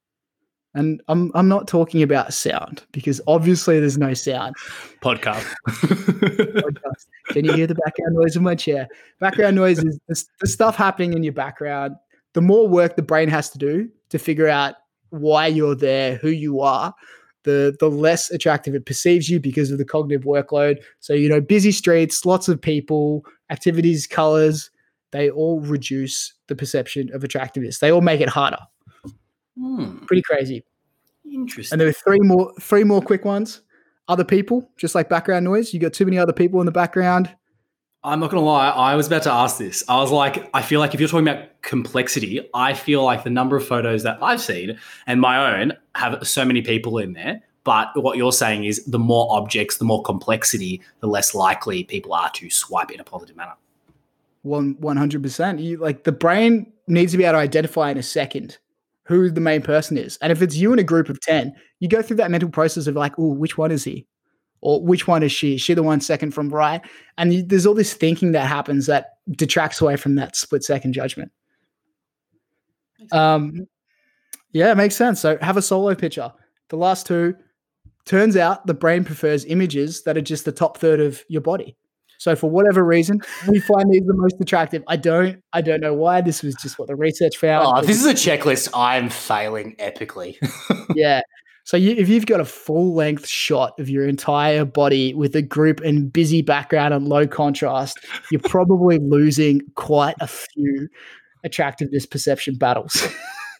And 0.75 1.03
I'm 1.09 1.31
I'm 1.35 1.49
not 1.49 1.69
talking 1.69 2.03
about 2.03 2.33
sound 2.33 2.85
because 2.93 3.21
obviously 3.27 3.79
there's 3.79 3.99
no 3.99 4.15
sound. 4.15 4.55
Podcast. 5.03 5.47
Podcast. 5.69 7.07
Can 7.29 7.45
you 7.45 7.53
hear 7.53 7.67
the 7.67 7.75
background 7.75 8.15
noise 8.15 8.37
of 8.37 8.43
my 8.43 8.55
chair? 8.55 8.89
Background 9.21 9.57
noise 9.57 9.79
is 9.79 9.99
the, 10.09 10.25
the 10.41 10.47
stuff 10.47 10.77
happening 10.77 11.13
in 11.13 11.23
your 11.23 11.35
background. 11.35 11.97
The 12.33 12.41
more 12.41 12.67
work 12.67 12.97
the 12.97 13.03
brain 13.03 13.29
has 13.29 13.51
to 13.51 13.59
do 13.59 13.91
to 14.09 14.19
figure 14.19 14.49
out 14.49 14.77
why 15.11 15.47
you're 15.47 15.75
there, 15.75 16.17
who 16.17 16.31
you 16.31 16.61
are, 16.61 16.95
the 17.45 17.77
the 17.79 17.91
less 17.91 18.31
attractive 18.31 18.75
it 18.75 18.87
perceives 18.87 19.29
you 19.29 19.41
because 19.41 19.71
of 19.71 19.79
the 19.79 19.85
cognitive 19.85 20.25
workload. 20.25 20.77
So 21.01 21.13
you 21.13 21.29
know, 21.29 21.41
busy 21.41 21.73
streets, 21.73 22.25
lots 22.25 22.49
of 22.49 22.61
people, 22.61 23.27
activities, 23.51 24.07
colors, 24.07 24.71
they 25.11 25.31
all 25.31 25.61
reduce 25.61 26.33
the 26.49 26.57
perception 26.57 27.11
of 27.13 27.23
attractiveness. 27.23 27.79
They 27.79 27.93
all 27.93 28.01
make 28.01 28.21
it 28.21 28.29
harder. 28.29 28.59
Hmm, 29.59 29.99
Pretty 30.07 30.23
crazy. 30.23 30.65
interesting. 31.31 31.75
And 31.75 31.81
there 31.81 31.89
were 31.89 31.93
three 31.93 32.21
more 32.21 32.53
three 32.61 32.85
more 32.85 33.03
quick 33.03 33.25
ones. 33.25 33.61
Other 34.09 34.25
people, 34.25 34.69
just 34.77 34.95
like 34.95 35.09
background 35.09 35.45
noise. 35.45 35.73
You 35.73 35.81
got 35.81 35.93
too 35.93 36.05
many 36.05 36.19
other 36.19 36.33
people 36.33 36.61
in 36.61 36.67
the 36.67 36.73
background. 36.73 37.35
I'm 38.05 38.19
not 38.19 38.31
gonna 38.31 38.43
lie. 38.45 38.69
I 38.71 38.97
was 38.97 39.07
about 39.07 39.23
to 39.25 39.33
ask 39.33 39.59
this. 39.59 39.85
I 39.89 39.97
was 39.99 40.11
like, 40.11 40.51
I 40.55 40.61
feel 40.63 40.81
like 40.81 40.93
if 40.93 40.99
you're 41.01 41.09
talking 41.09 41.29
about 41.29 41.63
complexity, 41.63 42.41
I 42.53 42.75
feel 42.75 43.05
like 43.05 43.23
the 43.23 43.31
number 43.31 43.57
of 43.57 43.65
photos 43.67 44.03
that 44.03 44.19
I've 44.21 44.41
seen 44.41 44.77
and 45.07 45.21
my 45.21 45.61
own 45.61 45.73
have 45.95 46.27
so 46.27 46.45
many 46.45 46.63
people 46.63 46.99
in 46.99 47.13
there. 47.13 47.41
But 47.65 47.91
what 48.03 48.17
you're 48.17 48.33
saying 48.33 48.65
is, 48.65 48.85
the 48.87 48.99
more 48.99 49.29
objects, 49.31 49.77
the 49.77 49.85
more 49.85 50.03
complexity, 50.03 50.83
the 50.99 51.07
less 51.07 51.33
likely 51.33 51.85
people 51.85 52.13
are 52.13 52.29
to 52.31 52.51
swipe 52.51 52.91
in 52.91 52.99
a 52.99 53.05
positive 53.05 53.37
manner. 53.37 53.55
One 54.43 54.75
one 54.81 54.97
hundred 54.97 55.23
percent. 55.23 55.61
You 55.61 55.77
like 55.77 56.03
the 56.03 56.11
brain 56.11 56.73
needs 56.89 57.13
to 57.13 57.19
be 57.19 57.23
able 57.25 57.35
to 57.35 57.39
identify 57.39 57.93
in 57.93 57.99
a 57.99 58.03
second 58.03 58.59
who 59.05 59.31
the 59.31 59.41
main 59.41 59.63
person 59.63 59.99
is. 59.99 60.17
And 60.23 60.31
if 60.31 60.43
it's 60.43 60.57
you 60.57 60.73
in 60.73 60.79
a 60.79 60.85
group 60.85 61.09
of 61.09 61.21
ten, 61.21 61.55
you 61.81 61.89
go 61.89 62.03
through 62.03 62.17
that 62.19 62.31
mental 62.31 62.51
process 62.51 62.87
of 62.87 62.95
like, 62.95 63.19
oh, 63.19 63.33
which 63.33 63.59
one 63.59 63.73
is 63.73 63.85
he? 63.85 64.07
Or 64.61 64.81
which 64.81 65.09
one 65.09 65.25
is 65.25 65.33
she? 65.33 65.57
Is 65.57 65.61
she 65.61 65.75
the 65.75 65.83
one 65.83 66.01
second 66.01 66.33
from 66.33 66.49
right? 66.49 66.81
And 67.19 67.35
you, 67.35 67.43
there's 67.43 67.67
all 67.67 67.75
this 67.75 67.95
thinking 67.95 68.33
that 68.33 68.47
happens 68.47 68.87
that 68.87 69.15
detracts 69.33 69.81
away 69.81 69.97
from 69.97 70.15
that 70.17 70.37
split 70.37 70.63
second 70.63 70.93
judgment. 70.93 71.33
Um, 73.11 73.67
yeah, 74.53 74.71
it 74.71 74.77
makes 74.77 74.95
sense. 74.95 75.21
So 75.21 75.37
have 75.41 75.57
a 75.57 75.63
solo 75.63 75.95
picture. 75.97 76.33
The 76.69 76.77
last 76.77 77.07
two, 77.07 77.35
turns 78.05 78.37
out 78.37 78.67
the 78.67 78.75
brain 78.75 79.05
prefers 79.05 79.45
images 79.45 80.05
that 80.05 80.17
are 80.17 80.23
just 80.23 80.45
the 80.45 80.53
top 80.53 80.79
third 80.79 81.01
of 81.01 81.25
your 81.29 81.43
body. 81.43 81.77
So 82.23 82.37
for 82.37 82.49
whatever 82.49 82.85
reason, 82.85 83.21
we 83.49 83.59
find 83.59 83.93
these 83.93 84.05
the 84.07 84.15
most 84.15 84.37
attractive. 84.41 84.85
I 84.87 84.95
don't, 84.95 85.43
I 85.53 85.61
don't 85.61 85.81
know 85.81 85.93
why. 85.93 86.21
This 86.21 86.45
was 86.45 86.55
just 86.55 86.79
what 86.79 86.87
the 86.87 86.95
research 86.95 87.37
found. 87.37 87.67
Oh, 87.67 87.85
this 87.85 87.99
is 87.99 88.07
a 88.07 88.15
checklist, 88.15 88.69
I'm 88.73 89.09
failing 89.09 89.75
epically. 89.81 90.37
yeah. 90.95 91.23
So 91.65 91.77
you, 91.77 91.97
if 91.97 92.09
you've 92.09 92.27
got 92.27 92.39
a 92.39 92.45
full 92.45 92.95
length 92.95 93.27
shot 93.27 93.73
of 93.81 93.89
your 93.89 94.07
entire 94.07 94.65
body 94.65 95.15
with 95.15 95.35
a 95.35 95.43
group 95.43 95.81
and 95.81 96.13
busy 96.13 96.43
background 96.43 96.95
and 96.95 97.09
low 97.09 97.27
contrast, 97.27 97.99
you're 98.31 98.41
probably 98.41 99.01
losing 99.01 99.61
quite 99.75 100.15
a 100.21 100.29
few 100.29 100.89
attractiveness 101.43 102.07
perception 102.07 102.55
battles. 102.55 103.05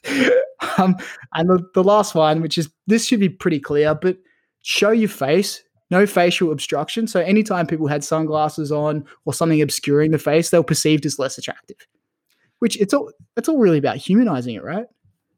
um, 0.77 0.95
and 1.33 1.49
the, 1.49 1.61
the 1.73 1.83
last 1.83 2.15
one, 2.15 2.41
which 2.41 2.57
is 2.57 2.69
this 2.87 3.05
should 3.05 3.19
be 3.19 3.27
pretty 3.27 3.59
clear, 3.59 3.93
but 3.93 4.15
show 4.61 4.91
your 4.91 5.09
face, 5.09 5.61
no 5.93 6.07
facial 6.07 6.51
obstruction. 6.51 7.07
So 7.07 7.19
anytime 7.19 7.67
people 7.67 7.87
had 7.87 8.03
sunglasses 8.03 8.71
on 8.71 9.05
or 9.25 9.33
something 9.33 9.61
obscuring 9.61 10.11
the 10.11 10.17
face, 10.17 10.49
they 10.49 10.57
were 10.57 10.63
perceived 10.63 11.05
as 11.05 11.19
less 11.19 11.37
attractive. 11.37 11.77
Which 12.59 12.79
it's 12.81 12.93
all 12.93 13.11
it's 13.37 13.47
all 13.47 13.59
really 13.59 13.77
about 13.77 13.97
humanizing 13.97 14.55
it, 14.55 14.63
right? 14.63 14.85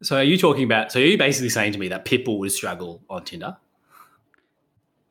So 0.02 0.18
are 0.18 0.24
you 0.24 0.38
talking 0.38 0.64
about? 0.64 0.92
So 0.92 1.00
are 1.00 1.04
you 1.04 1.18
basically 1.18 1.50
saying 1.50 1.74
to 1.74 1.80
me 1.80 1.88
that 1.90 2.06
Pitbull 2.06 2.40
would 2.40 2.52
struggle 2.52 3.04
on 3.10 3.24
Tinder? 3.24 3.58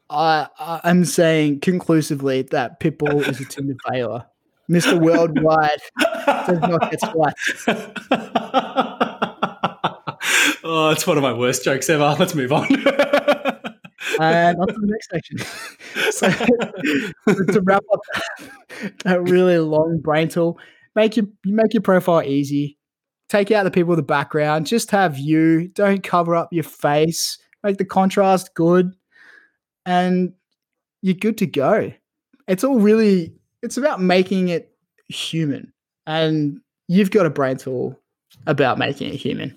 I 0.08 0.48
I- 0.58 0.80
I'm 0.84 1.04
saying 1.04 1.60
conclusively 1.60 2.42
that 2.50 2.80
Pitbull 2.80 3.26
is 3.28 3.40
a 3.40 3.44
Tinder 3.44 3.74
failure. 3.88 4.24
Mr. 4.70 4.98
Worldwide 4.98 5.80
does 6.26 6.60
not 6.60 6.90
get 6.90 7.00
swiped. 7.00 7.38
oh, 10.64 10.90
it's 10.90 11.06
one 11.06 11.18
of 11.18 11.22
my 11.22 11.34
worst 11.34 11.64
jokes 11.64 11.90
ever. 11.90 12.16
Let's 12.18 12.34
move 12.34 12.52
on. 12.52 12.66
And 14.20 14.58
on 14.58 14.66
to 14.68 14.74
the 14.74 14.86
next 14.86 15.10
section. 15.10 15.38
so 16.10 16.28
to 17.52 17.60
wrap 17.62 17.82
up 17.92 18.00
that 19.04 19.22
really 19.22 19.58
long 19.58 20.00
brain 20.00 20.28
tool, 20.28 20.58
make 20.94 21.16
your 21.16 21.26
you 21.44 21.54
make 21.54 21.74
your 21.74 21.82
profile 21.82 22.22
easy. 22.22 22.78
Take 23.28 23.50
out 23.50 23.64
the 23.64 23.70
people 23.70 23.94
in 23.94 23.96
the 23.96 24.02
background. 24.02 24.66
Just 24.66 24.90
have 24.90 25.18
you. 25.18 25.68
Don't 25.68 26.02
cover 26.02 26.36
up 26.36 26.48
your 26.52 26.64
face. 26.64 27.38
Make 27.62 27.78
the 27.78 27.84
contrast 27.84 28.54
good, 28.54 28.92
and 29.86 30.34
you're 31.02 31.14
good 31.14 31.38
to 31.38 31.46
go. 31.46 31.92
It's 32.46 32.64
all 32.64 32.78
really. 32.78 33.34
It's 33.62 33.78
about 33.78 34.00
making 34.00 34.48
it 34.48 34.70
human, 35.08 35.72
and 36.06 36.60
you've 36.88 37.10
got 37.10 37.26
a 37.26 37.30
brain 37.30 37.56
tool 37.56 37.98
about 38.46 38.78
making 38.78 39.12
it 39.12 39.16
human. 39.16 39.56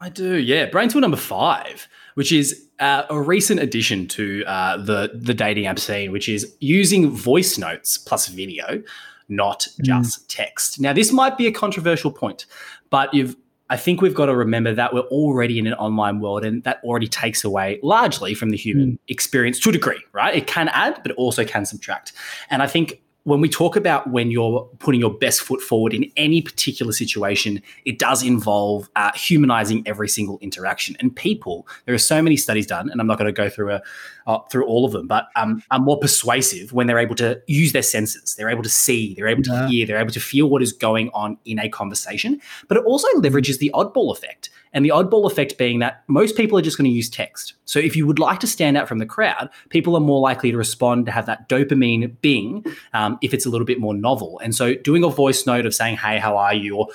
I 0.00 0.08
do, 0.08 0.36
yeah. 0.36 0.66
Brain 0.66 0.88
tool 0.88 1.00
number 1.00 1.16
five, 1.16 1.88
which 2.14 2.32
is 2.32 2.68
uh, 2.78 3.04
a 3.08 3.20
recent 3.20 3.60
addition 3.60 4.06
to 4.08 4.44
uh, 4.46 4.76
the 4.76 5.10
the 5.14 5.34
dating 5.34 5.66
app 5.66 5.78
scene, 5.78 6.12
which 6.12 6.28
is 6.28 6.54
using 6.60 7.10
voice 7.10 7.58
notes 7.58 7.96
plus 7.96 8.28
video, 8.28 8.82
not 9.28 9.66
just 9.82 10.28
text. 10.30 10.80
Now, 10.80 10.92
this 10.92 11.12
might 11.12 11.38
be 11.38 11.46
a 11.46 11.52
controversial 11.52 12.10
point, 12.10 12.46
but 12.90 13.12
you've. 13.14 13.36
I 13.68 13.76
think 13.76 14.00
we've 14.00 14.14
got 14.14 14.26
to 14.26 14.36
remember 14.36 14.72
that 14.74 14.94
we're 14.94 15.00
already 15.00 15.58
in 15.58 15.66
an 15.66 15.74
online 15.74 16.20
world, 16.20 16.44
and 16.44 16.62
that 16.62 16.80
already 16.84 17.08
takes 17.08 17.42
away 17.42 17.80
largely 17.82 18.32
from 18.32 18.50
the 18.50 18.56
human 18.56 18.96
experience 19.08 19.58
to 19.60 19.70
a 19.70 19.72
degree, 19.72 20.00
right? 20.12 20.36
It 20.36 20.46
can 20.46 20.68
add, 20.68 21.00
but 21.02 21.10
it 21.10 21.16
also 21.16 21.44
can 21.44 21.66
subtract. 21.66 22.12
And 22.48 22.62
I 22.62 22.68
think 22.68 23.02
when 23.26 23.40
we 23.40 23.48
talk 23.48 23.74
about 23.74 24.08
when 24.08 24.30
you're 24.30 24.60
putting 24.78 25.00
your 25.00 25.12
best 25.12 25.40
foot 25.40 25.60
forward 25.60 25.92
in 25.92 26.08
any 26.16 26.40
particular 26.40 26.92
situation, 26.92 27.60
it 27.84 27.98
does 27.98 28.22
involve 28.22 28.88
uh, 28.94 29.10
humanizing 29.16 29.82
every 29.84 30.08
single 30.08 30.38
interaction. 30.38 30.96
And 31.00 31.14
people, 31.14 31.66
there 31.86 31.94
are 31.94 31.98
so 31.98 32.22
many 32.22 32.36
studies 32.36 32.68
done, 32.68 32.88
and 32.88 33.00
I'm 33.00 33.08
not 33.08 33.18
going 33.18 33.26
to 33.26 33.32
go 33.32 33.48
through 33.50 33.72
a 33.72 33.82
uh, 34.28 34.38
through 34.50 34.64
all 34.66 34.84
of 34.84 34.92
them, 34.92 35.08
but 35.08 35.26
um, 35.34 35.60
are 35.72 35.80
more 35.80 35.98
persuasive 35.98 36.72
when 36.72 36.86
they're 36.86 37.00
able 37.00 37.16
to 37.16 37.40
use 37.48 37.72
their 37.72 37.82
senses. 37.82 38.36
They're 38.36 38.48
able 38.48 38.62
to 38.62 38.68
see, 38.68 39.14
they're 39.14 39.28
able 39.28 39.42
to 39.44 39.50
Yeah. 39.52 39.68
hear, 39.68 39.86
they're 39.86 40.00
able 40.00 40.12
to 40.12 40.20
feel 40.20 40.48
what 40.48 40.62
is 40.62 40.72
going 40.72 41.10
on 41.12 41.36
in 41.44 41.58
a 41.58 41.68
conversation. 41.68 42.40
But 42.68 42.76
it 42.76 42.84
also 42.84 43.08
leverages 43.16 43.58
the 43.58 43.70
oddball 43.74 44.12
effect. 44.12 44.50
And 44.76 44.84
the 44.84 44.90
oddball 44.90 45.24
effect 45.24 45.56
being 45.56 45.78
that 45.78 46.04
most 46.06 46.36
people 46.36 46.58
are 46.58 46.60
just 46.60 46.76
going 46.76 46.84
to 46.84 46.94
use 46.94 47.08
text. 47.08 47.54
So 47.64 47.78
if 47.78 47.96
you 47.96 48.06
would 48.06 48.18
like 48.18 48.40
to 48.40 48.46
stand 48.46 48.76
out 48.76 48.86
from 48.86 48.98
the 48.98 49.06
crowd, 49.06 49.48
people 49.70 49.96
are 49.96 50.00
more 50.00 50.20
likely 50.20 50.50
to 50.50 50.58
respond 50.58 51.06
to 51.06 51.12
have 51.12 51.24
that 51.24 51.48
dopamine 51.48 52.14
bing 52.20 52.62
um, 52.92 53.18
if 53.22 53.32
it's 53.32 53.46
a 53.46 53.48
little 53.48 53.64
bit 53.64 53.80
more 53.80 53.94
novel. 53.94 54.38
And 54.44 54.54
so 54.54 54.74
doing 54.74 55.02
a 55.02 55.08
voice 55.08 55.46
note 55.46 55.64
of 55.64 55.74
saying, 55.74 55.96
hey, 55.96 56.18
how 56.18 56.36
are 56.36 56.52
you? 56.52 56.76
Or 56.76 56.88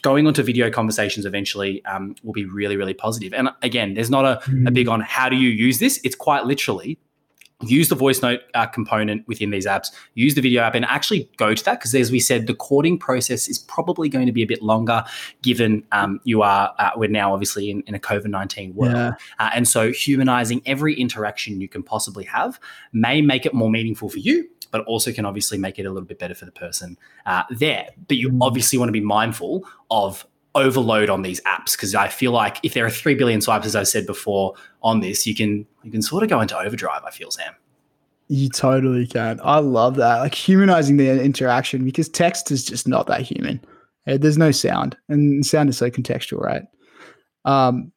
going 0.00 0.26
onto 0.26 0.42
video 0.42 0.70
conversations 0.70 1.26
eventually 1.26 1.84
um, 1.84 2.14
will 2.22 2.32
be 2.32 2.46
really, 2.46 2.78
really 2.78 2.94
positive. 2.94 3.34
And 3.34 3.50
again, 3.60 3.92
there's 3.92 4.08
not 4.08 4.24
a, 4.24 4.40
a 4.66 4.70
big 4.70 4.88
on 4.88 5.02
how 5.02 5.28
do 5.28 5.36
you 5.36 5.50
use 5.50 5.78
this. 5.78 6.00
It's 6.04 6.16
quite 6.16 6.46
literally 6.46 6.98
use 7.62 7.88
the 7.88 7.94
voice 7.94 8.20
note 8.22 8.40
uh, 8.54 8.66
component 8.66 9.26
within 9.26 9.50
these 9.50 9.66
apps, 9.66 9.86
use 10.14 10.34
the 10.34 10.40
video 10.42 10.62
app, 10.62 10.74
and 10.74 10.84
actually 10.84 11.28
go 11.36 11.54
to 11.54 11.64
that 11.64 11.78
because, 11.78 11.94
as 11.94 12.10
we 12.10 12.20
said, 12.20 12.46
the 12.46 12.54
courting 12.54 12.98
process 12.98 13.48
is 13.48 13.58
probably 13.58 14.08
going 14.08 14.26
to 14.26 14.32
be 14.32 14.42
a 14.42 14.46
bit 14.46 14.62
longer, 14.62 15.02
given 15.42 15.82
um, 15.92 16.20
you 16.24 16.42
are 16.42 16.74
uh, 16.78 16.90
we're 16.96 17.08
now 17.08 17.32
obviously 17.32 17.70
in, 17.70 17.82
in 17.86 17.94
a 17.94 17.98
COVID 17.98 18.26
nineteen 18.26 18.74
world, 18.74 18.92
Yeah. 18.94 19.12
uh, 19.38 19.50
and 19.54 19.66
so 19.66 19.92
humanizing 19.92 20.60
every 20.66 20.94
interaction 20.94 21.60
you 21.60 21.68
can 21.68 21.82
possibly 21.82 22.24
have 22.24 22.60
may 22.92 23.22
make 23.22 23.46
it 23.46 23.54
more 23.54 23.70
meaningful 23.70 24.08
for 24.10 24.18
you. 24.18 24.48
But 24.72 24.84
also 24.84 25.12
can 25.12 25.24
obviously 25.24 25.56
make 25.58 25.78
it 25.78 25.86
a 25.86 25.90
little 25.90 26.06
bit 26.06 26.18
better 26.18 26.34
for 26.34 26.44
the 26.44 26.50
person 26.50 26.98
uh, 27.24 27.44
there. 27.50 27.86
But 28.08 28.16
you 28.18 28.30
Mm. 28.30 28.38
obviously 28.42 28.78
want 28.78 28.88
to 28.88 28.92
be 28.92 29.00
mindful 29.00 29.64
of 29.90 30.26
overload 30.56 31.10
on 31.10 31.22
these 31.22 31.40
apps 31.42 31.72
because 31.72 31.94
I 31.94 32.08
feel 32.08 32.32
like 32.32 32.58
if 32.62 32.74
there 32.74 32.84
are 32.84 32.90
three 32.90 33.14
billion 33.14 33.40
swipes, 33.40 33.66
as 33.66 33.76
I 33.76 33.84
said 33.84 34.06
before, 34.06 34.54
on 34.82 35.00
this, 35.00 35.26
you 35.26 35.34
can 35.34 35.66
you 35.84 35.90
can 35.90 36.02
sort 36.02 36.22
of 36.22 36.28
go 36.28 36.40
into 36.40 36.58
overdrive. 36.58 37.02
I 37.04 37.10
feel 37.10 37.30
Sam. 37.30 37.54
You 38.28 38.48
totally 38.48 39.06
can. 39.06 39.38
I 39.44 39.58
love 39.58 39.96
that. 39.96 40.18
Like 40.18 40.34
humanizing 40.34 40.96
the 40.96 41.22
interaction 41.22 41.84
because 41.84 42.08
text 42.08 42.50
is 42.50 42.64
just 42.64 42.88
not 42.88 43.06
that 43.06 43.20
human. 43.20 43.60
Uh, 44.08 44.16
There's 44.16 44.38
no 44.38 44.50
sound, 44.50 44.96
and 45.08 45.44
sound 45.46 45.68
is 45.68 45.78
so 45.78 45.90
contextual, 45.90 46.40
right? 46.40 46.62
Um, 47.44 47.92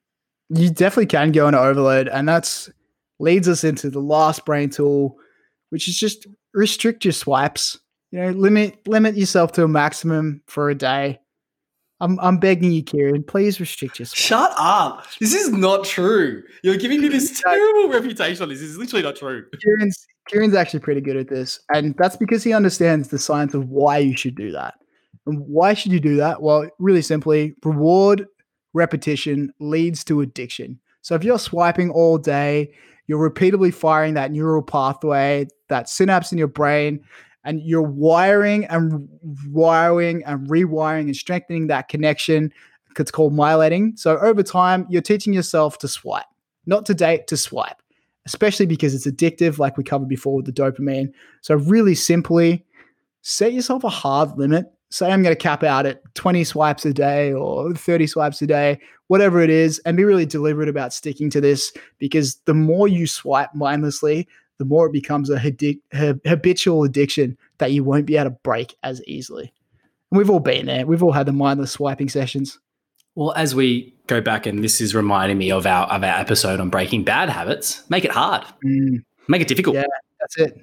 you 0.49 0.69
definitely 0.69 1.07
can 1.07 1.31
go 1.31 1.47
into 1.47 1.59
overload, 1.59 2.07
and 2.07 2.27
that's 2.27 2.69
leads 3.19 3.47
us 3.47 3.63
into 3.63 3.89
the 3.89 3.99
last 3.99 4.45
brain 4.45 4.69
tool, 4.69 5.17
which 5.69 5.87
is 5.87 5.97
just 5.97 6.27
restrict 6.53 7.05
your 7.05 7.11
swipes. 7.11 7.79
You 8.11 8.19
know, 8.19 8.29
limit 8.31 8.87
limit 8.87 9.15
yourself 9.15 9.51
to 9.53 9.63
a 9.63 9.67
maximum 9.67 10.41
for 10.47 10.69
a 10.69 10.75
day. 10.75 11.19
I'm 12.01 12.19
I'm 12.19 12.37
begging 12.37 12.71
you, 12.71 12.83
Kieran. 12.83 13.23
Please 13.23 13.59
restrict 13.59 13.99
yourself. 13.99 14.17
Shut 14.17 14.53
up. 14.57 15.05
This 15.19 15.33
is 15.33 15.49
not 15.49 15.83
true. 15.83 16.43
You're 16.63 16.77
giving 16.77 17.01
me 17.01 17.09
this 17.09 17.41
terrible 17.41 17.89
reputation 17.89 18.43
on 18.43 18.49
this. 18.49 18.59
This 18.59 18.69
is 18.69 18.77
literally 18.77 19.03
not 19.03 19.15
true. 19.15 19.45
Kieran's 19.61 20.07
Kieran's 20.27 20.55
actually 20.55 20.79
pretty 20.79 21.01
good 21.01 21.17
at 21.17 21.27
this, 21.27 21.59
and 21.73 21.95
that's 21.97 22.15
because 22.15 22.43
he 22.43 22.53
understands 22.53 23.09
the 23.09 23.19
science 23.19 23.53
of 23.53 23.67
why 23.69 23.97
you 23.97 24.15
should 24.15 24.35
do 24.35 24.51
that. 24.51 24.75
And 25.25 25.39
why 25.47 25.73
should 25.73 25.91
you 25.91 25.99
do 25.99 26.15
that? 26.17 26.41
Well, 26.41 26.69
really 26.79 27.01
simply, 27.01 27.55
reward 27.63 28.27
repetition 28.73 29.51
leads 29.59 30.03
to 30.05 30.21
addiction. 30.21 30.79
So 31.01 31.15
if 31.15 31.23
you're 31.23 31.39
swiping 31.39 31.89
all 31.89 32.17
day, 32.17 32.73
you're 33.07 33.17
repeatedly 33.17 33.71
firing 33.71 34.13
that 34.13 34.31
neural 34.31 34.61
pathway, 34.61 35.47
that 35.67 35.89
synapse 35.89 36.31
in 36.31 36.37
your 36.37 36.47
brain, 36.47 37.03
and 37.43 37.61
you're 37.61 37.81
wiring 37.81 38.65
and 38.65 39.07
wiring 39.47 40.23
and 40.25 40.47
rewiring 40.47 41.01
and 41.01 41.15
strengthening 41.15 41.67
that 41.67 41.87
connection. 41.87 42.51
It's 42.97 43.11
called 43.11 43.33
myelinating. 43.33 43.97
So 43.97 44.17
over 44.17 44.43
time, 44.43 44.85
you're 44.89 45.01
teaching 45.01 45.31
yourself 45.31 45.77
to 45.79 45.87
swipe, 45.87 46.25
not 46.65 46.85
to 46.87 46.93
date, 46.93 47.27
to 47.27 47.37
swipe, 47.37 47.81
especially 48.25 48.65
because 48.65 48.93
it's 48.93 49.07
addictive, 49.07 49.57
like 49.57 49.77
we 49.77 49.85
covered 49.85 50.09
before 50.09 50.35
with 50.35 50.45
the 50.45 50.51
dopamine. 50.51 51.13
So 51.41 51.55
really 51.55 51.95
simply, 51.95 52.65
set 53.21 53.53
yourself 53.53 53.85
a 53.85 53.89
hard 53.89 54.37
limit. 54.37 54.65
Say 54.89 55.09
I'm 55.09 55.23
going 55.23 55.35
to 55.35 55.41
cap 55.41 55.63
out 55.63 55.85
at 55.85 56.01
20 56.15 56.43
swipes 56.43 56.85
a 56.85 56.93
day 56.93 57.31
or 57.31 57.73
30 57.73 58.07
swipes 58.07 58.41
a 58.41 58.47
day, 58.47 58.79
whatever 59.07 59.39
it 59.39 59.49
is, 59.49 59.79
and 59.85 59.95
be 59.95 60.03
really 60.03 60.25
deliberate 60.25 60.67
about 60.67 60.93
sticking 60.93 61.29
to 61.29 61.39
this 61.39 61.71
because 61.99 62.35
the 62.45 62.53
more 62.55 62.87
you 62.87 63.07
swipe 63.07 63.53
mindlessly, 63.53 64.27
the 64.59 64.65
more 64.65 64.85
it 64.85 64.93
becomes 64.93 65.29
a 65.31 65.39
habitual 65.39 66.83
addiction 66.83 67.37
that 67.57 67.71
you 67.71 67.83
won't 67.83 68.05
be 68.05 68.17
able 68.17 68.29
to 68.29 68.37
break 68.43 68.75
as 68.83 69.01
easily. 69.07 69.51
And 70.11 70.17
we've 70.17 70.29
all 70.29 70.39
been 70.39 70.65
there. 70.67 70.85
We've 70.85 71.01
all 71.01 71.11
had 71.13 71.25
the 71.25 71.31
mindless 71.33 71.71
swiping 71.71 72.09
sessions. 72.09 72.59
Well, 73.15 73.33
as 73.35 73.55
we 73.55 73.95
go 74.07 74.21
back, 74.21 74.45
and 74.45 74.63
this 74.63 74.79
is 74.81 74.93
reminding 74.93 75.37
me 75.37 75.51
of 75.51 75.65
our 75.65 75.87
of 75.87 76.03
our 76.03 76.19
episode 76.19 76.59
on 76.59 76.69
breaking 76.69 77.03
bad 77.03 77.29
habits, 77.29 77.83
make 77.89 78.05
it 78.05 78.11
hard, 78.11 78.45
Mm, 78.65 79.03
make 79.27 79.41
it 79.41 79.47
difficult. 79.47 79.75
yeah, 79.75 79.83
that's 80.19 80.37
it. 80.37 80.61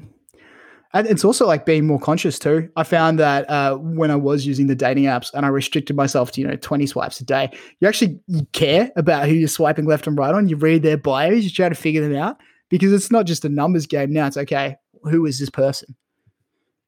And 0.92 1.06
it's 1.08 1.24
also 1.24 1.46
like 1.46 1.66
being 1.66 1.86
more 1.86 1.98
conscious 1.98 2.38
too. 2.38 2.70
I 2.76 2.82
found 2.84 3.18
that 3.18 3.50
uh, 3.50 3.76
when 3.76 4.10
I 4.10 4.16
was 4.16 4.46
using 4.46 4.66
the 4.66 4.74
dating 4.74 5.04
apps 5.04 5.30
and 5.34 5.44
I 5.44 5.48
restricted 5.48 5.96
myself 5.96 6.32
to 6.32 6.40
you 6.40 6.46
know 6.46 6.56
twenty 6.56 6.86
swipes 6.86 7.20
a 7.20 7.24
day, 7.24 7.50
you 7.80 7.88
actually 7.88 8.18
you 8.28 8.46
care 8.52 8.90
about 8.96 9.28
who 9.28 9.34
you're 9.34 9.48
swiping 9.48 9.84
left 9.84 10.06
and 10.06 10.16
right 10.16 10.34
on. 10.34 10.48
You 10.48 10.56
read 10.56 10.82
their 10.82 10.96
bios, 10.96 11.44
you 11.44 11.50
try 11.50 11.68
to 11.68 11.74
figure 11.74 12.00
them 12.06 12.16
out 12.16 12.38
because 12.68 12.92
it's 12.92 13.10
not 13.10 13.26
just 13.26 13.44
a 13.44 13.48
numbers 13.48 13.86
game 13.86 14.12
now. 14.12 14.26
It's 14.26 14.36
okay, 14.36 14.76
who 15.02 15.26
is 15.26 15.38
this 15.38 15.50
person? 15.50 15.94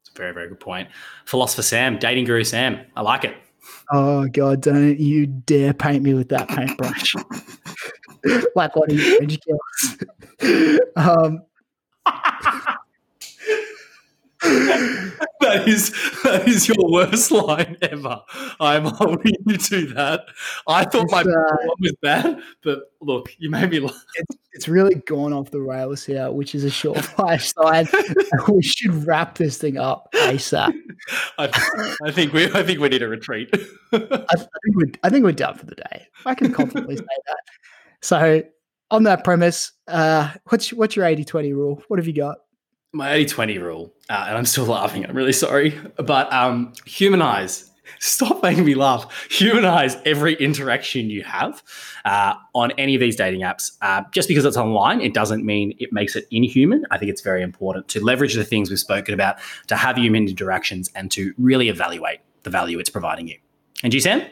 It's 0.02 0.10
a 0.10 0.18
very, 0.18 0.32
very 0.32 0.48
good 0.48 0.60
point. 0.60 0.88
Philosopher 1.26 1.62
Sam, 1.62 1.98
dating 1.98 2.24
guru 2.24 2.44
Sam. 2.44 2.80
I 2.96 3.02
like 3.02 3.24
it. 3.24 3.36
Oh 3.92 4.26
God, 4.28 4.62
don't 4.62 4.98
you 4.98 5.26
dare 5.26 5.74
paint 5.74 6.02
me 6.02 6.14
with 6.14 6.28
that 6.30 6.48
paintbrush. 6.48 7.14
like 8.54 8.74
what 8.76 8.90
are 8.90 8.94
you 8.94 9.16
French 9.16 9.38
um, 10.96 11.42
that 15.40 15.64
is 15.66 15.90
that 16.22 16.46
is 16.46 16.68
your 16.68 16.76
worst 16.90 17.32
line 17.32 17.76
ever. 17.82 18.22
I'm 18.60 18.84
holding 18.84 19.34
you 19.46 19.56
to 19.56 19.86
that. 19.94 20.26
I 20.68 20.84
thought 20.84 21.10
my 21.10 21.22
uh, 21.22 21.56
was 21.80 21.94
bad, 22.02 22.40
but 22.62 22.92
look, 23.00 23.34
you 23.38 23.50
made 23.50 23.70
me 23.70 23.80
laugh. 23.80 24.00
it's, 24.14 24.38
it's 24.52 24.68
really 24.68 24.94
gone 25.06 25.32
off 25.32 25.50
the 25.50 25.60
rails 25.60 26.04
here, 26.04 26.30
which 26.30 26.54
is 26.54 26.62
a 26.62 26.68
surefire 26.68 27.40
sign. 27.52 27.88
we 28.48 28.62
should 28.62 28.94
wrap 29.06 29.36
this 29.36 29.58
thing 29.58 29.76
up 29.76 30.08
ASAP. 30.14 30.72
I, 31.38 31.96
I 32.04 32.12
think 32.12 32.32
we 32.32 32.44
I 32.52 32.62
think 32.62 32.78
we 32.78 32.88
need 32.90 33.02
a 33.02 33.08
retreat. 33.08 33.50
I, 33.92 33.96
I 33.96 34.36
think 34.36 34.76
we're 34.76 34.92
I 35.02 35.10
think 35.10 35.24
we're 35.24 35.32
done 35.32 35.56
for 35.56 35.66
the 35.66 35.74
day. 35.74 36.06
I 36.26 36.36
can 36.36 36.52
confidently 36.52 36.96
say 36.96 37.02
that. 37.26 37.40
So 38.02 38.42
on 38.90 39.02
that 39.02 39.24
premise, 39.24 39.72
uh, 39.88 40.32
what's 40.44 40.72
what's 40.72 40.96
your 40.96 41.06
80-20 41.06 41.52
rule? 41.54 41.82
What 41.88 41.98
have 41.98 42.06
you 42.06 42.14
got? 42.14 42.38
My 42.92 43.08
80-20 43.10 43.60
rule, 43.60 43.92
uh, 44.08 44.24
and 44.28 44.38
I'm 44.38 44.46
still 44.46 44.64
laughing. 44.64 45.04
I'm 45.06 45.16
really 45.16 45.32
sorry, 45.32 45.78
but 45.96 46.32
um, 46.32 46.72
humanize. 46.86 47.70
Stop 48.00 48.42
making 48.42 48.64
me 48.64 48.74
laugh. 48.74 49.28
Humanize 49.30 49.96
every 50.04 50.34
interaction 50.34 51.10
you 51.10 51.24
have 51.24 51.62
uh, 52.04 52.34
on 52.54 52.70
any 52.72 52.94
of 52.94 53.00
these 53.00 53.16
dating 53.16 53.40
apps. 53.40 53.72
Uh, 53.82 54.02
just 54.12 54.28
because 54.28 54.44
it's 54.44 54.56
online, 54.56 55.00
it 55.00 55.14
doesn't 55.14 55.44
mean 55.44 55.74
it 55.78 55.92
makes 55.92 56.14
it 56.14 56.26
inhuman. 56.30 56.84
I 56.90 56.98
think 56.98 57.10
it's 57.10 57.22
very 57.22 57.42
important 57.42 57.88
to 57.88 58.04
leverage 58.04 58.34
the 58.34 58.44
things 58.44 58.70
we've 58.70 58.78
spoken 58.78 59.14
about 59.14 59.38
to 59.66 59.76
have 59.76 59.96
human 59.96 60.28
interactions 60.28 60.90
and 60.94 61.10
to 61.12 61.34
really 61.38 61.68
evaluate 61.68 62.20
the 62.42 62.50
value 62.50 62.78
it's 62.78 62.90
providing 62.90 63.26
you. 63.28 63.38
And 63.82 63.92
you, 63.92 64.00
Sam? 64.00 64.22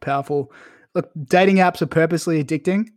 Powerful. 0.00 0.52
Look, 0.94 1.10
dating 1.24 1.56
apps 1.56 1.82
are 1.82 1.86
purposely 1.86 2.42
addicting, 2.42 2.88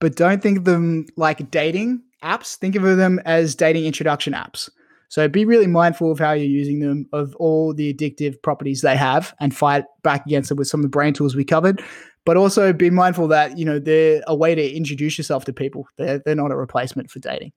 but 0.00 0.16
don't 0.16 0.42
think 0.42 0.58
of 0.58 0.64
them 0.64 1.06
like 1.16 1.50
dating 1.50 2.02
apps. 2.26 2.56
Think 2.56 2.74
of 2.74 2.82
them 2.82 3.20
as 3.24 3.54
dating 3.54 3.84
introduction 3.84 4.32
apps. 4.32 4.68
So 5.08 5.28
be 5.28 5.44
really 5.44 5.66
mindful 5.68 6.10
of 6.10 6.18
how 6.18 6.32
you're 6.32 6.46
using 6.46 6.80
them, 6.80 7.06
of 7.12 7.36
all 7.36 7.72
the 7.72 7.94
addictive 7.94 8.42
properties 8.42 8.80
they 8.80 8.96
have, 8.96 9.34
and 9.40 9.54
fight 9.54 9.84
back 10.02 10.26
against 10.26 10.50
it 10.50 10.54
with 10.54 10.68
some 10.68 10.80
of 10.80 10.82
the 10.82 10.90
brain 10.90 11.14
tools 11.14 11.36
we 11.36 11.44
covered. 11.44 11.82
But 12.24 12.36
also 12.36 12.72
be 12.72 12.90
mindful 12.90 13.28
that 13.28 13.56
you 13.56 13.64
know 13.64 13.78
they're 13.78 14.22
a 14.26 14.34
way 14.34 14.54
to 14.54 14.76
introduce 14.76 15.16
yourself 15.16 15.44
to 15.44 15.52
people. 15.52 15.86
They're 15.96 16.18
they're 16.18 16.34
not 16.34 16.50
a 16.50 16.56
replacement 16.56 17.10
for 17.10 17.20
dating. 17.20 17.52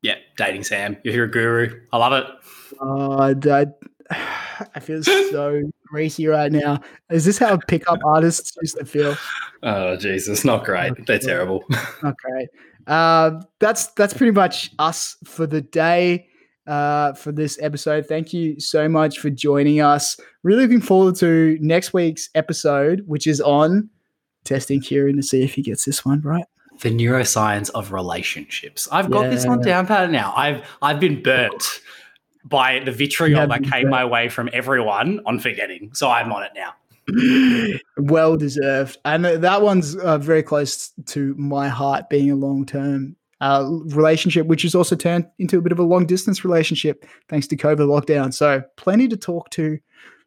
Yeah, 0.00 0.16
dating 0.36 0.64
Sam. 0.64 0.96
You're 1.02 1.24
a 1.24 1.30
guru. 1.30 1.80
I 1.92 1.96
love 1.98 2.12
it. 2.12 2.26
Uh, 2.80 3.34
that, 3.40 3.78
I 4.74 4.80
feel 4.80 5.02
so 5.02 5.62
greasy 5.86 6.26
right 6.26 6.52
now. 6.52 6.80
Is 7.10 7.24
this 7.24 7.38
how 7.38 7.58
pickup 7.68 8.00
artists 8.04 8.54
used 8.60 8.78
to 8.78 8.84
feel? 8.84 9.16
Oh, 9.62 9.96
Jesus. 9.96 10.44
Not 10.44 10.64
great. 10.64 10.92
They're 11.06 11.18
terrible. 11.20 11.64
Okay. 12.02 12.48
Uh, 12.86 13.40
that's 13.60 13.88
that's 13.88 14.14
pretty 14.14 14.32
much 14.32 14.70
us 14.78 15.16
for 15.24 15.46
the 15.46 15.60
day. 15.60 16.28
Uh, 16.66 17.12
for 17.12 17.30
this 17.30 17.58
episode, 17.60 18.06
thank 18.06 18.32
you 18.32 18.58
so 18.58 18.88
much 18.88 19.18
for 19.18 19.28
joining 19.28 19.82
us. 19.82 20.18
Really 20.42 20.62
looking 20.62 20.80
forward 20.80 21.14
to 21.16 21.58
next 21.60 21.92
week's 21.92 22.30
episode, 22.34 23.02
which 23.06 23.26
is 23.26 23.40
on 23.40 23.90
testing 24.44 24.80
Kieran 24.80 25.16
to 25.16 25.22
see 25.22 25.42
if 25.42 25.54
he 25.54 25.62
gets 25.62 25.84
this 25.84 26.04
one 26.04 26.22
right. 26.22 26.44
the 26.80 26.90
neuroscience 26.90 27.70
of 27.74 27.92
relationships. 27.92 28.88
I've 28.90 29.10
got 29.10 29.30
this 29.30 29.44
on 29.44 29.60
down 29.60 29.86
pat 29.86 30.10
now. 30.10 30.32
I've 30.34 30.64
I've 30.80 31.00
been 31.00 31.22
burnt 31.22 31.80
by 32.44 32.80
the 32.80 32.92
vitriol 32.92 33.46
that 33.46 33.62
came 33.64 33.84
burnt. 33.84 33.90
my 33.90 34.04
way 34.04 34.28
from 34.28 34.48
everyone 34.52 35.20
on 35.26 35.38
forgetting. 35.38 35.90
So 35.94 36.08
I'm 36.10 36.32
on 36.32 36.44
it 36.44 36.52
now. 36.54 36.74
Well 37.98 38.36
deserved, 38.36 38.98
and 39.04 39.24
that 39.24 39.62
one's 39.62 39.96
uh, 39.96 40.18
very 40.18 40.42
close 40.42 40.92
to 41.06 41.34
my 41.36 41.68
heart, 41.68 42.08
being 42.08 42.30
a 42.30 42.36
long 42.36 42.64
term 42.66 43.16
uh, 43.40 43.66
relationship, 43.86 44.46
which 44.46 44.62
has 44.62 44.74
also 44.74 44.96
turned 44.96 45.26
into 45.38 45.58
a 45.58 45.60
bit 45.60 45.72
of 45.72 45.78
a 45.78 45.82
long 45.82 46.06
distance 46.06 46.44
relationship 46.44 47.04
thanks 47.28 47.46
to 47.48 47.56
COVID 47.56 47.86
lockdown. 47.88 48.32
So 48.32 48.62
plenty 48.76 49.08
to 49.08 49.16
talk 49.16 49.50
to 49.50 49.78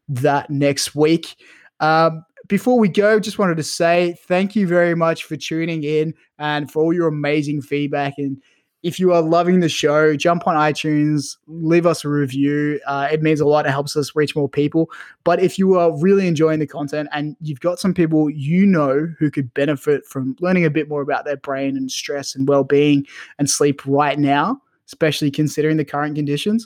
that 0.10 0.50
next 0.50 0.96
week. 0.96 1.36
Um, 1.80 2.24
before 2.48 2.80
we 2.80 2.88
go, 2.88 3.20
just 3.20 3.40
wanted 3.40 3.58
to 3.58 3.64
say 3.64 4.16
thank 4.28 4.56
you 4.56 4.68
very 4.68 4.96
much 4.96 5.24
for 5.24 5.36
tuning 5.36 5.84
in 5.84 6.14
and 6.40 6.72
for 6.72 6.84
all 6.84 6.94
your 6.94 7.08
amazing 7.08 7.62
feedback. 7.62 8.14
And 8.18 8.42
if 8.88 9.02
you 9.02 9.12
are 9.12 9.22
loving 9.22 9.60
the 9.60 9.68
show, 9.68 10.16
jump 10.16 10.48
on 10.48 10.56
iTunes, 10.56 11.36
leave 11.48 11.86
us 11.86 12.06
a 12.06 12.10
review. 12.10 12.80
Uh, 12.88 13.10
it 13.12 13.22
means 13.22 13.42
a 13.42 13.46
lot. 13.46 13.66
It 13.66 13.72
helps 13.72 13.98
us 13.98 14.16
reach 14.16 14.34
more 14.34 14.48
people. 14.48 14.90
But 15.26 15.42
if 15.42 15.60
you 15.60 15.78
are 15.78 15.92
really 16.00 16.26
enjoying 16.26 16.60
the 16.60 16.68
content 16.68 17.10
and 17.12 17.36
you've 17.42 17.60
got 17.60 17.82
some 17.82 17.94
people 17.94 18.30
you 18.30 18.66
know 18.66 19.14
who 19.20 19.30
could 19.30 19.54
benefit 19.54 20.06
from 20.06 20.38
learning 20.40 20.64
a 20.64 20.70
bit 20.70 20.88
more 20.88 21.02
about 21.02 21.26
their 21.26 21.36
brain 21.36 21.76
and 21.76 21.92
stress 21.92 22.34
and 22.34 22.48
well 22.48 22.64
being 22.64 23.06
and 23.40 23.50
sleep 23.50 23.86
right 23.86 24.18
now, 24.18 24.62
especially 24.86 25.32
considering 25.32 25.76
the 25.76 25.84
current 25.84 26.16
conditions, 26.16 26.66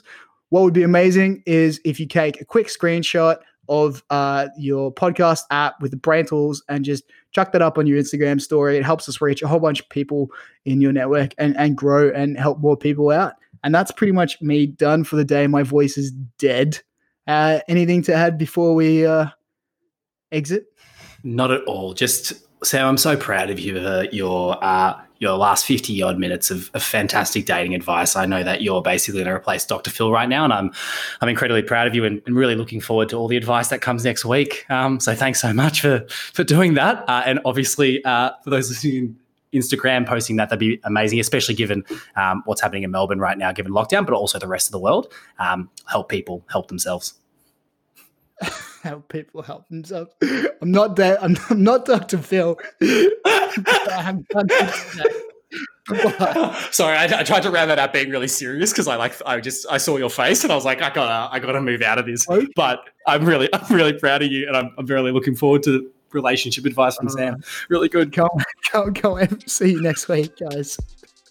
what 0.50 0.62
would 0.62 0.74
be 0.74 0.84
amazing 0.84 1.42
is 1.44 1.80
if 1.84 1.98
you 1.98 2.06
take 2.06 2.40
a 2.40 2.44
quick 2.44 2.68
screenshot 2.68 3.38
of 3.68 4.04
uh, 4.10 4.46
your 4.56 4.94
podcast 4.94 5.42
app 5.50 5.80
with 5.80 5.90
the 5.90 5.96
brain 5.96 6.26
tools 6.26 6.62
and 6.68 6.84
just 6.84 7.02
chuck 7.32 7.52
that 7.52 7.62
up 7.62 7.78
on 7.78 7.86
your 7.86 8.00
Instagram 8.00 8.40
story. 8.40 8.76
It 8.76 8.84
helps 8.84 9.08
us 9.08 9.20
reach 9.20 9.42
a 9.42 9.48
whole 9.48 9.60
bunch 9.60 9.80
of 9.80 9.88
people 9.88 10.30
in 10.64 10.80
your 10.80 10.92
network 10.92 11.34
and, 11.38 11.56
and 11.56 11.76
grow 11.76 12.10
and 12.10 12.38
help 12.38 12.60
more 12.60 12.76
people 12.76 13.10
out. 13.10 13.34
And 13.64 13.74
that's 13.74 13.90
pretty 13.90 14.12
much 14.12 14.40
me 14.40 14.66
done 14.66 15.04
for 15.04 15.16
the 15.16 15.24
day. 15.24 15.46
My 15.46 15.62
voice 15.62 15.96
is 15.96 16.10
dead. 16.38 16.80
Uh, 17.26 17.60
anything 17.68 18.02
to 18.02 18.14
add 18.14 18.38
before 18.38 18.74
we 18.74 19.06
uh, 19.06 19.26
exit? 20.30 20.66
Not 21.22 21.50
at 21.50 21.62
all. 21.64 21.94
Just 21.94 22.34
Sam, 22.64 22.86
I'm 22.86 22.96
so 22.96 23.16
proud 23.16 23.50
of 23.50 23.60
you 23.60 23.80
for 23.80 24.04
your 24.12 24.62
uh, 24.62 25.00
your 25.22 25.36
last 25.36 25.64
50 25.64 26.02
odd 26.02 26.18
minutes 26.18 26.50
of, 26.50 26.68
of 26.74 26.82
fantastic 26.82 27.46
dating 27.46 27.76
advice. 27.76 28.16
I 28.16 28.26
know 28.26 28.42
that 28.42 28.60
you're 28.60 28.82
basically 28.82 29.22
going 29.22 29.32
to 29.32 29.38
replace 29.38 29.64
Dr. 29.64 29.88
Phil 29.88 30.10
right 30.10 30.28
now, 30.28 30.42
and 30.42 30.52
I'm 30.52 30.72
I'm 31.20 31.28
incredibly 31.28 31.62
proud 31.62 31.86
of 31.86 31.94
you 31.94 32.04
and, 32.04 32.20
and 32.26 32.34
really 32.34 32.56
looking 32.56 32.80
forward 32.80 33.08
to 33.10 33.16
all 33.16 33.28
the 33.28 33.36
advice 33.36 33.68
that 33.68 33.80
comes 33.80 34.04
next 34.04 34.24
week. 34.24 34.68
Um, 34.68 34.98
so 34.98 35.14
thanks 35.14 35.40
so 35.40 35.52
much 35.52 35.80
for 35.80 36.04
for 36.08 36.42
doing 36.42 36.74
that, 36.74 37.08
uh, 37.08 37.22
and 37.24 37.38
obviously 37.44 38.04
uh, 38.04 38.32
for 38.42 38.50
those 38.50 38.68
listening. 38.68 38.94
In 38.94 39.60
Instagram 39.60 40.06
posting 40.06 40.36
that 40.36 40.48
that'd 40.48 40.58
be 40.58 40.80
amazing, 40.84 41.20
especially 41.20 41.54
given 41.54 41.84
um, 42.16 42.42
what's 42.46 42.62
happening 42.62 42.84
in 42.84 42.90
Melbourne 42.90 43.18
right 43.18 43.36
now, 43.36 43.52
given 43.52 43.70
lockdown, 43.70 44.06
but 44.06 44.14
also 44.14 44.38
the 44.38 44.48
rest 44.48 44.66
of 44.66 44.72
the 44.72 44.78
world. 44.78 45.12
Um, 45.38 45.68
help 45.84 46.08
people 46.08 46.42
help 46.50 46.68
themselves. 46.68 47.20
help 48.82 49.08
people 49.08 49.42
help 49.42 49.68
themselves. 49.68 50.10
I'm 50.22 50.70
not 50.70 50.96
there. 50.96 51.22
I'm, 51.22 51.36
I'm 51.50 51.62
not 51.62 51.84
Dr. 51.84 52.16
Phil. 52.16 52.58
I 53.66 54.02
have 54.02 54.28
done 54.28 54.48
Sorry, 56.70 56.96
I, 56.96 57.20
I, 57.20 57.22
tried 57.24 57.42
to 57.42 57.50
round 57.50 57.70
that 57.70 57.78
out 57.78 57.92
being 57.92 58.10
really 58.10 58.28
serious 58.28 58.70
because 58.70 58.86
I 58.86 58.96
like 58.96 59.14
I 59.26 59.40
just 59.40 59.66
I 59.68 59.78
saw 59.78 59.96
your 59.96 60.10
face 60.10 60.44
and 60.44 60.52
I 60.52 60.54
was 60.54 60.64
like 60.64 60.80
I 60.80 60.90
gotta 60.90 61.32
I 61.32 61.40
gotta 61.40 61.60
move 61.60 61.82
out 61.82 61.98
of 61.98 62.06
this. 62.06 62.28
Okay. 62.28 62.46
But 62.54 62.80
I'm 63.06 63.24
really 63.24 63.48
I'm 63.52 63.74
really 63.74 63.92
proud 63.92 64.22
of 64.22 64.30
you 64.30 64.46
and 64.46 64.56
I'm, 64.56 64.70
I'm 64.78 64.86
really 64.86 65.10
looking 65.10 65.34
forward 65.34 65.62
to 65.64 65.90
relationship 66.12 66.66
advice 66.66 66.96
from 66.96 67.08
uh, 67.08 67.10
Sam. 67.10 67.42
Really 67.68 67.88
good. 67.88 68.12
Go 68.12 68.28
go 68.72 68.90
go. 68.90 69.26
See 69.46 69.72
you 69.72 69.82
next 69.82 70.08
week, 70.08 70.32
guys. 70.38 70.78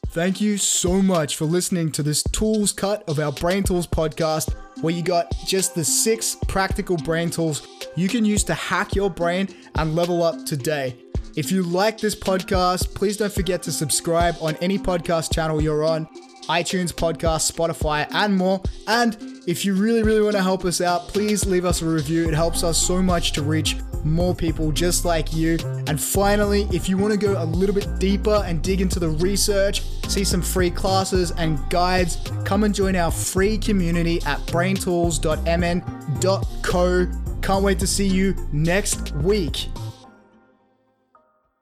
Thank 0.07 0.41
you 0.41 0.57
so 0.57 1.01
much 1.01 1.37
for 1.37 1.45
listening 1.45 1.89
to 1.93 2.03
this 2.03 2.21
tools 2.21 2.73
cut 2.73 3.07
of 3.07 3.19
our 3.19 3.31
Brain 3.31 3.63
Tools 3.63 3.87
podcast, 3.87 4.53
where 4.81 4.93
you 4.93 5.01
got 5.01 5.33
just 5.45 5.73
the 5.73 5.85
six 5.85 6.35
practical 6.49 6.97
brain 6.97 7.29
tools 7.29 7.65
you 7.95 8.09
can 8.09 8.25
use 8.25 8.43
to 8.45 8.53
hack 8.53 8.93
your 8.93 9.09
brain 9.09 9.47
and 9.75 9.95
level 9.95 10.21
up 10.21 10.45
today. 10.45 10.97
If 11.35 11.51
you 11.51 11.63
like 11.63 11.97
this 11.97 12.15
podcast, 12.15 12.93
please 12.93 13.17
don't 13.17 13.31
forget 13.31 13.63
to 13.63 13.71
subscribe 13.71 14.35
on 14.41 14.55
any 14.57 14.77
podcast 14.77 15.33
channel 15.33 15.61
you're 15.61 15.85
on 15.85 16.07
iTunes, 16.49 16.91
podcast, 16.91 17.51
Spotify, 17.51 18.07
and 18.11 18.35
more. 18.35 18.61
And 18.87 19.15
if 19.47 19.63
you 19.63 19.73
really, 19.73 20.03
really 20.03 20.21
want 20.21 20.35
to 20.35 20.41
help 20.41 20.65
us 20.65 20.81
out, 20.81 21.07
please 21.07 21.45
leave 21.45 21.63
us 21.65 21.81
a 21.81 21.85
review. 21.85 22.27
It 22.27 22.33
helps 22.33 22.63
us 22.63 22.77
so 22.77 23.01
much 23.01 23.31
to 23.33 23.43
reach 23.43 23.77
more 24.03 24.35
people 24.35 24.71
just 24.71 25.05
like 25.05 25.33
you. 25.33 25.57
And 25.87 26.01
finally, 26.01 26.67
if 26.73 26.89
you 26.89 26.97
want 26.97 27.13
to 27.13 27.19
go 27.19 27.41
a 27.41 27.45
little 27.45 27.75
bit 27.75 27.87
deeper 27.99 28.43
and 28.45 28.61
dig 28.61 28.81
into 28.81 28.99
the 28.99 29.09
research, 29.09 29.83
see 30.07 30.25
some 30.25 30.41
free 30.41 30.71
classes 30.71 31.31
and 31.31 31.57
guides, 31.69 32.17
come 32.43 32.63
and 32.63 32.75
join 32.75 32.95
our 32.95 33.11
free 33.11 33.57
community 33.57 34.17
at 34.25 34.39
braintools.mn.co. 34.47 37.07
Can't 37.41 37.63
wait 37.63 37.79
to 37.79 37.87
see 37.87 38.07
you 38.07 38.35
next 38.51 39.11
week. 39.13 39.67